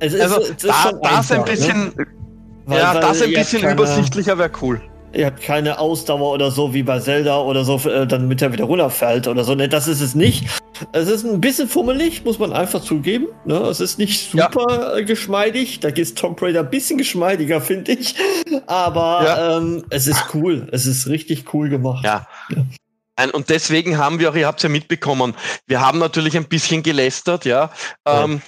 Also 0.00 0.40
es 0.40 0.50
ist 0.50 0.64
da, 0.64 0.92
das 0.92 1.30
ein 1.30 1.38
einfach, 1.38 1.44
bisschen, 1.44 1.84
Ne? 1.96 2.06
Weil- 2.66 2.78
ja, 2.78 2.94
weil 2.94 3.00
das 3.00 3.22
ein 3.22 3.32
bisschen 3.32 3.68
übersichtlicher 3.68 4.38
wäre 4.38 4.50
cool. 4.60 4.80
Ihr 5.14 5.26
habt 5.26 5.42
keine 5.42 5.78
Ausdauer 5.78 6.32
oder 6.32 6.50
so 6.50 6.72
wie 6.72 6.82
bei 6.82 6.98
Zelda 6.98 7.38
oder 7.40 7.64
so, 7.64 7.76
äh, 7.88 8.06
damit 8.06 8.40
er 8.40 8.52
wieder 8.52 8.64
runterfällt 8.64 9.28
oder 9.28 9.44
so. 9.44 9.54
Ne, 9.54 9.68
das 9.68 9.86
ist 9.88 10.00
es 10.00 10.14
nicht. 10.14 10.46
Es 10.92 11.08
ist 11.08 11.24
ein 11.24 11.40
bisschen 11.40 11.68
fummelig, 11.68 12.24
muss 12.24 12.38
man 12.38 12.52
einfach 12.52 12.80
zugeben. 12.82 13.26
Ne? 13.44 13.56
Es 13.56 13.80
ist 13.80 13.98
nicht 13.98 14.32
Ja. 14.34 14.50
super 14.50 14.96
äh, 14.96 15.04
geschmeidig. 15.04 15.80
Da 15.80 15.88
ist 15.88 16.16
Tomb 16.18 16.40
Raider 16.40 16.60
ein 16.60 16.70
bisschen 16.70 16.96
geschmeidiger, 16.98 17.60
finde 17.60 17.92
ich. 17.92 18.14
Aber 18.66 19.22
Ja. 19.24 19.56
ähm, 19.58 19.84
es 19.90 20.06
ist 20.06 20.34
cool. 20.34 20.66
Es 20.72 20.86
ist 20.86 21.06
richtig 21.08 21.52
cool 21.52 21.68
gemacht. 21.68 22.04
Ja. 22.04 22.26
Ein- 23.16 23.30
Und 23.30 23.50
deswegen 23.50 23.98
haben 23.98 24.18
wir 24.18 24.30
auch, 24.30 24.34
ihr 24.34 24.46
habt 24.46 24.60
es 24.60 24.62
ja 24.62 24.68
mitbekommen, 24.70 25.34
wir 25.66 25.80
haben 25.82 25.98
natürlich 25.98 26.36
ein 26.36 26.46
bisschen 26.48 26.82
gelästert, 26.82 27.44
ja. 27.44 27.70
Ähm, 28.08 28.40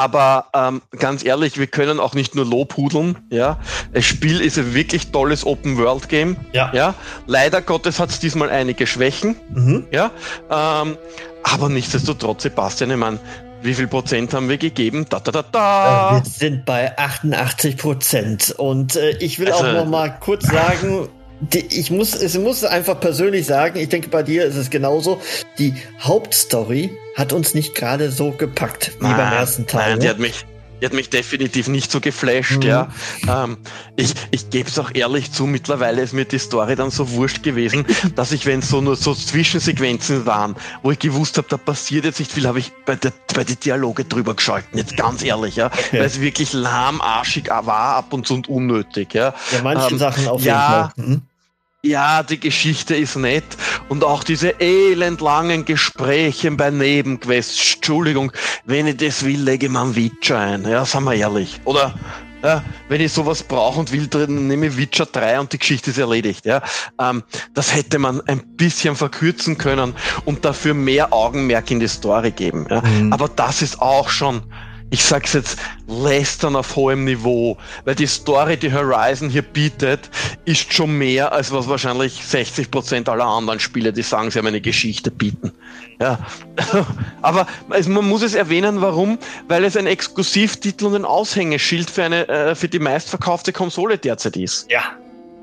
aber 0.00 0.46
ähm, 0.54 0.80
ganz 0.98 1.24
ehrlich, 1.24 1.58
wir 1.58 1.66
können 1.66 2.00
auch 2.00 2.14
nicht 2.14 2.34
nur 2.34 2.46
Lobhudeln, 2.46 3.18
ja. 3.30 3.58
Das 3.92 4.04
Spiel 4.06 4.40
ist 4.40 4.58
ein 4.58 4.72
wirklich 4.74 5.10
tolles 5.10 5.44
Open-World-Game, 5.46 6.36
Ja. 6.52 6.70
ja. 6.72 6.94
Leider 7.26 7.60
Gottes 7.60 8.00
hat 8.00 8.08
es 8.10 8.18
diesmal 8.18 8.48
einige 8.50 8.86
Schwächen, 8.86 9.36
Mhm. 9.50 9.86
ja. 9.92 10.10
Ähm, 10.50 10.96
aber 11.42 11.68
nichtsdestotrotz, 11.68 12.42
Sebastian, 12.44 12.90
ich 12.90 12.96
meine, 12.96 13.18
wie 13.62 13.74
viel 13.74 13.88
Prozent 13.88 14.32
haben 14.32 14.48
wir 14.48 14.56
gegeben? 14.56 15.04
Da, 15.10 15.20
da, 15.20 15.32
da, 15.32 15.40
Äh, 15.40 15.44
da. 15.52 16.10
Wir 16.22 16.30
sind 16.30 16.64
bei 16.64 16.96
88 16.96 17.76
Prozent. 17.76 18.54
Und 18.56 18.96
äh, 18.96 19.10
ich 19.18 19.38
will 19.38 19.52
Also- 19.52 19.66
auch 19.66 19.72
noch 19.74 19.86
mal 19.86 20.08
kurz 20.18 20.46
sagen, 20.46 21.08
die, 21.40 21.66
ich 21.78 21.90
muss, 21.90 22.14
es 22.14 22.36
muss 22.38 22.64
einfach 22.64 23.00
persönlich 23.00 23.44
sagen, 23.46 23.78
ich 23.78 23.88
denke, 23.90 24.08
bei 24.08 24.22
dir 24.22 24.44
ist 24.44 24.56
es 24.56 24.70
genauso. 24.70 25.20
Die 25.58 25.74
Hauptstory 26.00 26.90
hat 27.20 27.32
uns 27.34 27.54
nicht 27.54 27.74
gerade 27.74 28.10
so 28.10 28.32
gepackt 28.32 28.92
wie 28.98 29.04
beim 29.04 29.16
Nein, 29.16 29.32
ersten 29.34 29.66
Teil. 29.66 29.90
Nein, 29.90 30.00
die 30.00 30.06
ne? 30.06 30.10
hat 30.10 30.18
mich, 30.18 30.46
die 30.80 30.86
hat 30.86 30.94
mich 30.94 31.10
definitiv 31.10 31.68
nicht 31.68 31.92
so 31.92 32.00
geflasht, 32.00 32.56
Mhm. 32.56 32.62
ja. 32.62 32.88
Ähm, 33.28 33.58
ich 33.96 34.14
ich 34.30 34.48
gebe 34.48 34.70
es 34.70 34.78
auch 34.78 34.90
ehrlich 34.94 35.30
zu, 35.30 35.44
mittlerweile 35.44 36.00
ist 36.00 36.14
mir 36.14 36.24
die 36.24 36.38
Story 36.38 36.76
dann 36.76 36.90
so 36.90 37.10
wurscht 37.10 37.42
gewesen, 37.42 37.84
dass 38.16 38.32
ich, 38.32 38.46
wenn 38.46 38.60
es 38.60 38.70
so 38.70 38.80
nur 38.80 38.96
so 38.96 39.14
Zwischensequenzen 39.14 40.24
waren, 40.24 40.56
wo 40.82 40.90
ich 40.92 40.98
gewusst 40.98 41.36
habe, 41.36 41.46
da 41.50 41.58
passiert 41.58 42.06
jetzt 42.06 42.18
nicht 42.20 42.32
viel, 42.32 42.46
habe 42.46 42.58
ich 42.58 42.72
bei, 42.86 42.96
der, 42.96 43.12
bei 43.34 43.44
die 43.44 43.56
Dialoge 43.56 44.06
drüber 44.06 44.34
geschalten, 44.34 44.78
jetzt 44.78 44.96
ganz 44.96 45.22
ehrlich, 45.22 45.56
ja. 45.56 45.70
Weil 45.92 46.00
es 46.00 46.22
wirklich 46.22 46.54
lahmarschig 46.54 47.50
war 47.50 47.96
ab 47.96 48.14
und 48.14 48.26
zu 48.26 48.34
und 48.34 48.48
unnötig, 48.48 49.12
ja. 49.12 49.34
ja, 49.52 49.60
manche 49.62 49.90
ähm, 49.90 49.98
Sachen 49.98 50.26
auf 50.26 50.42
ja, 50.42 50.92
jeden 50.96 51.06
Fall. 51.06 51.16
Mhm. 51.16 51.22
Ja, 51.82 52.22
die 52.22 52.38
Geschichte 52.38 52.94
ist 52.94 53.16
nett 53.16 53.56
und 53.88 54.04
auch 54.04 54.22
diese 54.22 54.60
elendlangen 54.60 55.64
Gespräche 55.64 56.50
bei 56.50 56.70
Nebenquests. 56.70 57.76
Entschuldigung, 57.76 58.32
wenn 58.66 58.86
ich 58.86 58.98
das 58.98 59.24
will, 59.24 59.40
lege 59.40 59.64
ich 59.64 59.72
mir 59.72 59.80
einen 59.80 59.96
Witcher 59.96 60.38
ein. 60.38 60.68
Ja, 60.68 60.84
sagen 60.84 61.06
wir 61.06 61.14
ehrlich. 61.14 61.58
Oder 61.64 61.94
ja, 62.42 62.62
wenn 62.90 63.00
ich 63.00 63.10
sowas 63.14 63.42
brauche 63.42 63.80
und 63.80 63.92
will 63.92 64.08
drin, 64.08 64.46
nehme 64.46 64.66
ich 64.66 64.76
Witcher 64.76 65.06
3 65.06 65.40
und 65.40 65.54
die 65.54 65.58
Geschichte 65.58 65.90
ist 65.90 65.96
erledigt. 65.96 66.44
Ja, 66.44 66.60
ähm, 67.00 67.22
das 67.54 67.74
hätte 67.74 67.98
man 67.98 68.20
ein 68.26 68.42
bisschen 68.56 68.94
verkürzen 68.94 69.56
können 69.56 69.94
und 70.26 70.44
dafür 70.44 70.74
mehr 70.74 71.14
Augenmerk 71.14 71.70
in 71.70 71.80
die 71.80 71.88
Story 71.88 72.30
geben. 72.30 72.66
Ja. 72.68 72.82
Mhm. 72.82 73.10
Aber 73.10 73.26
das 73.28 73.62
ist 73.62 73.80
auch 73.80 74.10
schon 74.10 74.42
ich 74.90 75.04
sag's 75.04 75.32
jetzt, 75.34 75.58
lästern 75.86 76.56
auf 76.56 76.74
hohem 76.76 77.04
Niveau, 77.04 77.56
weil 77.84 77.94
die 77.94 78.06
Story, 78.06 78.56
die 78.56 78.72
Horizon 78.72 79.30
hier 79.30 79.42
bietet, 79.42 80.10
ist 80.44 80.72
schon 80.72 80.98
mehr, 80.98 81.32
als 81.32 81.52
was 81.52 81.68
wahrscheinlich 81.68 82.20
60% 82.20 83.08
aller 83.08 83.24
anderen 83.24 83.60
Spiele, 83.60 83.92
die 83.92 84.02
sagen, 84.02 84.30
sie 84.30 84.38
haben 84.38 84.48
eine 84.48 84.60
Geschichte 84.60 85.10
bieten. 85.10 85.52
Ja, 86.00 86.18
aber 87.22 87.46
man 87.68 88.08
muss 88.08 88.22
es 88.22 88.34
erwähnen, 88.34 88.80
warum? 88.80 89.18
Weil 89.48 89.64
es 89.64 89.76
ein 89.76 89.86
Exklusivtitel 89.86 90.86
und 90.86 90.96
ein 90.96 91.04
Aushängeschild 91.04 91.90
für 91.90 92.04
eine, 92.04 92.28
äh, 92.28 92.54
für 92.54 92.68
die 92.68 92.78
meistverkaufte 92.78 93.52
Konsole 93.52 93.98
derzeit 93.98 94.36
ist. 94.36 94.70
Ja, 94.70 94.82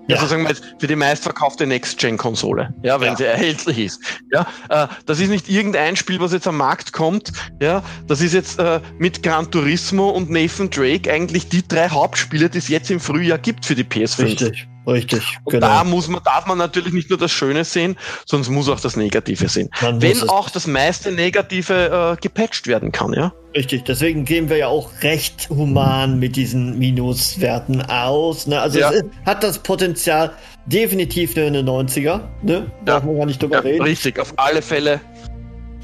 ja. 0.07 0.15
Also 0.15 0.27
sagen 0.27 0.43
wir 0.43 0.49
jetzt 0.49 0.63
für 0.79 0.87
die 0.87 0.95
meistverkaufte 0.95 1.67
Next-Gen-Konsole, 1.67 2.73
ja, 2.83 2.99
wenn 2.99 3.09
ja. 3.09 3.15
sie 3.17 3.25
erhältlich 3.25 3.79
ist. 3.79 4.01
Ja, 4.31 4.47
äh, 4.69 4.87
das 5.05 5.19
ist 5.19 5.29
nicht 5.29 5.49
irgendein 5.49 5.95
Spiel, 5.95 6.19
was 6.19 6.33
jetzt 6.33 6.47
am 6.47 6.57
Markt 6.57 6.93
kommt. 6.93 7.31
Ja, 7.61 7.83
das 8.07 8.21
ist 8.21 8.33
jetzt 8.33 8.59
äh, 8.59 8.79
mit 8.97 9.23
Gran 9.23 9.49
Turismo 9.51 10.09
und 10.09 10.29
Nathan 10.29 10.69
Drake 10.69 11.11
eigentlich 11.11 11.49
die 11.49 11.67
drei 11.67 11.89
Hauptspiele, 11.89 12.49
die 12.49 12.57
es 12.57 12.67
jetzt 12.67 12.89
im 12.91 12.99
Frühjahr 12.99 13.37
gibt 13.37 13.65
für 13.65 13.75
die 13.75 13.83
PS5. 13.83 14.23
Richtig. 14.23 14.67
Richtig, 14.87 15.37
und 15.43 15.51
genau. 15.51 15.67
Da 15.67 15.83
muss 15.83 16.07
man, 16.07 16.23
darf 16.23 16.45
man 16.45 16.57
natürlich 16.57 16.93
nicht 16.93 17.09
nur 17.09 17.19
das 17.19 17.31
Schöne 17.31 17.65
sehen, 17.65 17.97
sondern 18.25 18.43
es 18.43 18.49
muss 18.49 18.69
auch 18.69 18.79
das 18.79 18.95
Negative 18.95 19.49
sehen. 19.49 19.69
Wenn 19.81 20.29
auch 20.29 20.49
das 20.49 20.65
meiste 20.65 21.11
Negative 21.11 22.15
äh, 22.15 22.21
gepatcht 22.21 22.67
werden 22.67 22.93
kann, 22.93 23.11
ja. 23.11 23.33
Richtig, 23.53 23.83
deswegen 23.83 24.23
gehen 24.23 24.49
wir 24.49 24.57
ja 24.57 24.67
auch 24.67 24.91
recht 25.01 25.49
human 25.49 26.19
mit 26.19 26.37
diesen 26.37 26.79
Minuswerten 26.79 27.81
aus. 27.81 28.47
Ne? 28.47 28.61
Also 28.61 28.79
ja. 28.79 28.91
es 28.91 29.03
hat 29.25 29.43
das 29.43 29.59
Potenzial, 29.59 30.31
definitiv 30.67 31.35
eine 31.35 31.61
90er. 31.61 32.21
Ne? 32.43 32.71
Darf 32.85 33.03
ja. 33.03 33.07
man 33.07 33.17
gar 33.17 33.25
nicht 33.25 33.41
drüber 33.41 33.57
ja, 33.57 33.61
reden. 33.61 33.83
Richtig, 33.83 34.19
auf 34.19 34.33
alle 34.37 34.61
Fälle. 34.61 35.01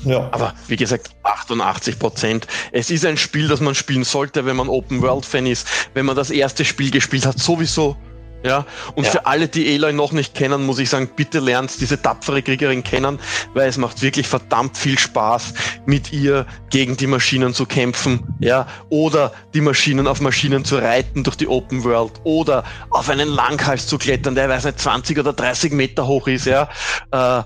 Ja. 0.05 0.29
Aber 0.31 0.53
wie 0.67 0.75
gesagt, 0.75 1.09
88 1.23 1.99
Prozent. 1.99 2.47
Es 2.71 2.89
ist 2.89 3.05
ein 3.05 3.17
Spiel, 3.17 3.47
das 3.47 3.59
man 3.59 3.75
spielen 3.75 4.03
sollte, 4.03 4.45
wenn 4.45 4.55
man 4.55 4.69
Open 4.69 5.01
World 5.01 5.25
Fan 5.25 5.45
ist. 5.45 5.67
Wenn 5.93 6.05
man 6.05 6.15
das 6.15 6.29
erste 6.29 6.63
Spiel 6.63 6.91
gespielt 6.91 7.25
hat, 7.25 7.39
sowieso 7.39 7.97
ja, 8.43 8.65
und 8.95 9.06
ja. 9.06 9.12
für 9.12 9.25
alle, 9.25 9.47
die 9.47 9.73
Aloy 9.73 9.93
noch 9.93 10.12
nicht 10.12 10.36
kennen, 10.36 10.65
muss 10.65 10.79
ich 10.79 10.89
sagen, 10.89 11.10
bitte 11.15 11.39
lernt 11.39 11.79
diese 11.79 12.01
tapfere 12.01 12.41
Kriegerin 12.41 12.84
kennen, 12.84 13.19
weil 13.53 13.69
es 13.69 13.77
macht 13.77 14.01
wirklich 14.01 14.27
verdammt 14.27 14.77
viel 14.77 14.99
Spaß, 14.99 15.53
mit 15.86 16.12
ihr 16.12 16.45
gegen 16.69 16.97
die 16.97 17.08
Maschinen 17.08 17.53
zu 17.53 17.65
kämpfen, 17.65 18.36
ja, 18.39 18.67
oder 18.89 19.32
die 19.53 19.62
Maschinen 19.62 20.08
auf 20.08 20.21
Maschinen 20.21 20.65
zu 20.65 20.77
reiten 20.77 21.23
durch 21.23 21.38
die 21.38 21.47
Open 21.47 21.84
World, 21.84 22.13
oder 22.23 22.63
auf 22.89 23.10
einen 23.10 23.29
Langhals 23.29 23.88
zu 23.88 23.97
klettern, 23.97 24.36
der 24.36 24.49
weiß 24.49 24.65
nicht 24.65 24.79
20 24.79 25.19
oder 25.19 25.34
30 25.34 25.71
Meter 25.71 26.06
hoch 26.06 26.27
ist, 26.27 26.45
ja. 26.45 26.69
Äh, 27.12 27.43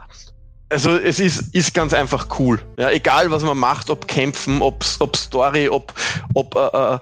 also 0.69 0.97
es 0.97 1.19
ist, 1.19 1.55
ist 1.55 1.73
ganz 1.73 1.93
einfach 1.93 2.27
cool. 2.39 2.59
Ja, 2.77 2.89
egal 2.91 3.31
was 3.31 3.43
man 3.43 3.57
macht, 3.57 3.89
ob 3.89 4.07
kämpfen, 4.07 4.61
ob, 4.61 4.83
ob 4.99 5.15
Story, 5.15 5.69
ob, 5.69 5.93
ob 6.33 6.55
äh, 6.55 6.95
äh 6.95 6.99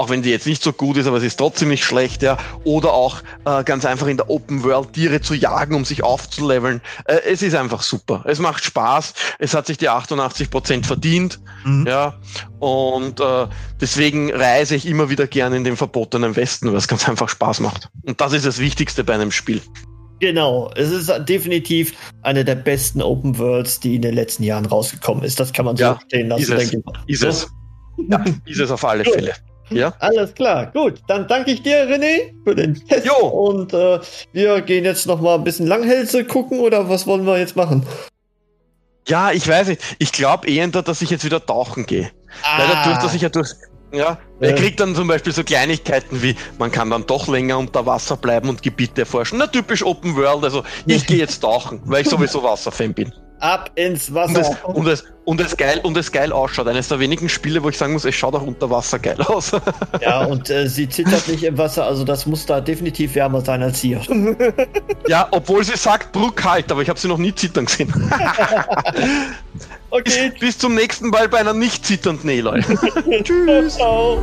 auch 0.00 0.08
wenn 0.08 0.22
die 0.22 0.30
jetzt 0.30 0.46
nicht 0.46 0.62
so 0.62 0.72
gut 0.72 0.96
ist, 0.96 1.06
aber 1.06 1.20
sie 1.20 1.26
ist 1.26 1.36
trotzdem 1.36 1.68
nicht 1.68 1.84
schlecht, 1.84 2.22
ja. 2.22 2.38
Oder 2.64 2.94
auch 2.94 3.20
äh, 3.44 3.62
ganz 3.64 3.84
einfach 3.84 4.06
in 4.06 4.16
der 4.16 4.30
Open 4.30 4.64
World 4.64 4.94
Tiere 4.94 5.20
zu 5.20 5.34
jagen, 5.34 5.74
um 5.74 5.84
sich 5.84 6.02
aufzuleveln. 6.02 6.80
Äh, 7.04 7.18
es 7.30 7.42
ist 7.42 7.54
einfach 7.54 7.82
super. 7.82 8.24
Es 8.26 8.38
macht 8.38 8.64
Spaß. 8.64 9.12
Es 9.38 9.52
hat 9.52 9.66
sich 9.66 9.76
die 9.76 9.90
88 9.90 10.48
Prozent 10.48 10.86
verdient, 10.86 11.38
mhm. 11.66 11.86
ja. 11.86 12.14
Und 12.60 13.20
äh, 13.20 13.46
deswegen 13.78 14.32
reise 14.32 14.74
ich 14.74 14.86
immer 14.86 15.10
wieder 15.10 15.26
gerne 15.26 15.58
in 15.58 15.64
den 15.64 15.76
verbotenen 15.76 16.34
Westen, 16.34 16.68
weil 16.68 16.78
es 16.78 16.88
ganz 16.88 17.06
einfach 17.06 17.28
Spaß 17.28 17.60
macht. 17.60 17.90
Und 18.06 18.22
das 18.22 18.32
ist 18.32 18.46
das 18.46 18.58
Wichtigste 18.58 19.04
bei 19.04 19.12
einem 19.12 19.30
Spiel. 19.30 19.60
Genau, 20.18 20.70
es 20.76 20.90
ist 20.90 21.12
definitiv 21.28 21.92
eine 22.22 22.42
der 22.42 22.54
besten 22.54 23.02
Open 23.02 23.36
Worlds, 23.36 23.80
die 23.80 23.96
in 23.96 24.02
den 24.02 24.14
letzten 24.14 24.44
Jahren 24.44 24.64
rausgekommen 24.64 25.24
ist. 25.24 25.38
Das 25.38 25.52
kann 25.52 25.66
man 25.66 25.76
so 25.76 25.84
ja, 25.84 26.00
stehen 26.06 26.28
lassen. 26.28 26.54
Ist 26.56 26.72
es, 26.72 26.72
ist 27.06 27.22
es. 27.22 27.48
Ja, 28.08 28.24
ist 28.46 28.60
es 28.60 28.70
auf 28.70 28.82
alle 28.82 29.04
Fälle. 29.12 29.34
Ja. 29.70 29.92
Alles 30.00 30.34
klar, 30.34 30.70
gut. 30.72 31.00
Dann 31.08 31.28
danke 31.28 31.52
ich 31.52 31.62
dir, 31.62 31.88
René, 31.88 32.32
für 32.44 32.54
den 32.54 32.74
Test. 32.74 33.06
Jo. 33.06 33.26
Und 33.26 33.72
äh, 33.72 34.00
wir 34.32 34.60
gehen 34.62 34.84
jetzt 34.84 35.06
noch 35.06 35.20
mal 35.20 35.36
ein 35.36 35.44
bisschen 35.44 35.66
Langhälse 35.66 36.24
gucken 36.24 36.60
oder 36.60 36.88
was 36.88 37.06
wollen 37.06 37.24
wir 37.24 37.38
jetzt 37.38 37.56
machen? 37.56 37.86
Ja, 39.06 39.32
ich 39.32 39.46
weiß 39.48 39.68
nicht. 39.68 39.82
Ich 39.98 40.12
glaube 40.12 40.48
eher, 40.48 40.68
dass 40.68 41.02
ich 41.02 41.10
jetzt 41.10 41.24
wieder 41.24 41.44
tauchen 41.44 41.86
gehe. 41.86 42.10
Ah. 42.42 42.58
Weil 42.58 42.68
dadurch, 42.68 42.98
dass 42.98 43.14
ich 43.14 43.22
ja 43.22 43.28
durch. 43.28 43.50
Ja, 43.92 44.18
er 44.38 44.54
kriegt 44.54 44.78
dann 44.78 44.94
zum 44.94 45.08
Beispiel 45.08 45.32
so 45.32 45.42
Kleinigkeiten 45.42 46.22
wie, 46.22 46.36
man 46.58 46.70
kann 46.70 46.90
dann 46.90 47.06
doch 47.06 47.26
länger 47.26 47.58
unter 47.58 47.86
Wasser 47.86 48.16
bleiben 48.16 48.48
und 48.48 48.62
Gebiete 48.62 49.00
erforschen. 49.00 49.38
Na, 49.38 49.48
typisch 49.48 49.84
Open 49.84 50.14
World. 50.14 50.44
Also, 50.44 50.62
ich 50.86 51.06
gehe 51.06 51.16
jetzt 51.16 51.40
tauchen, 51.40 51.80
weil 51.86 52.02
ich 52.02 52.08
sowieso 52.08 52.40
Wasserfan 52.44 52.94
bin. 52.94 53.12
Ab 53.40 53.70
ins 53.74 54.12
Wasser. 54.12 54.56
Und 54.64 54.86
es, 54.86 55.04
und, 55.24 55.40
es, 55.40 55.56
geil, 55.56 55.80
und 55.82 55.96
es 55.96 56.12
geil 56.12 56.30
ausschaut. 56.30 56.68
Eines 56.68 56.88
der 56.88 57.00
wenigen 57.00 57.28
Spiele, 57.28 57.62
wo 57.62 57.70
ich 57.70 57.78
sagen 57.78 57.94
muss, 57.94 58.04
es 58.04 58.14
schaut 58.14 58.34
auch 58.34 58.42
unter 58.42 58.70
Wasser 58.70 58.98
geil 58.98 59.20
aus. 59.20 59.52
Ja, 60.00 60.24
und 60.24 60.48
äh, 60.50 60.68
sie 60.68 60.88
zittert 60.88 61.28
nicht 61.28 61.42
im 61.42 61.58
Wasser, 61.58 61.84
also 61.84 62.04
das 62.04 62.26
muss 62.26 62.46
da 62.46 62.60
definitiv 62.60 63.14
wärmer 63.14 63.40
sein 63.40 63.62
als 63.62 63.80
hier. 63.80 64.00
Ja, 65.06 65.28
obwohl 65.30 65.64
sie 65.64 65.76
sagt, 65.76 66.12
bruckalt, 66.12 66.70
aber 66.70 66.82
ich 66.82 66.88
habe 66.88 66.98
sie 66.98 67.08
noch 67.08 67.18
nie 67.18 67.34
zittern 67.34 67.66
gesehen. 67.66 67.92
Okay. 69.90 70.30
Bis, 70.30 70.40
bis, 70.40 70.58
zum 70.58 70.76
nächsten 70.76 71.08
Mal 71.08 71.28
bei 71.28 71.38
einer 71.38 71.52
nicht 71.52 71.84
zitternden 71.84 72.30
Eloy. 72.30 72.60
Tschüss. 73.24 73.74
Ciao. 73.74 74.22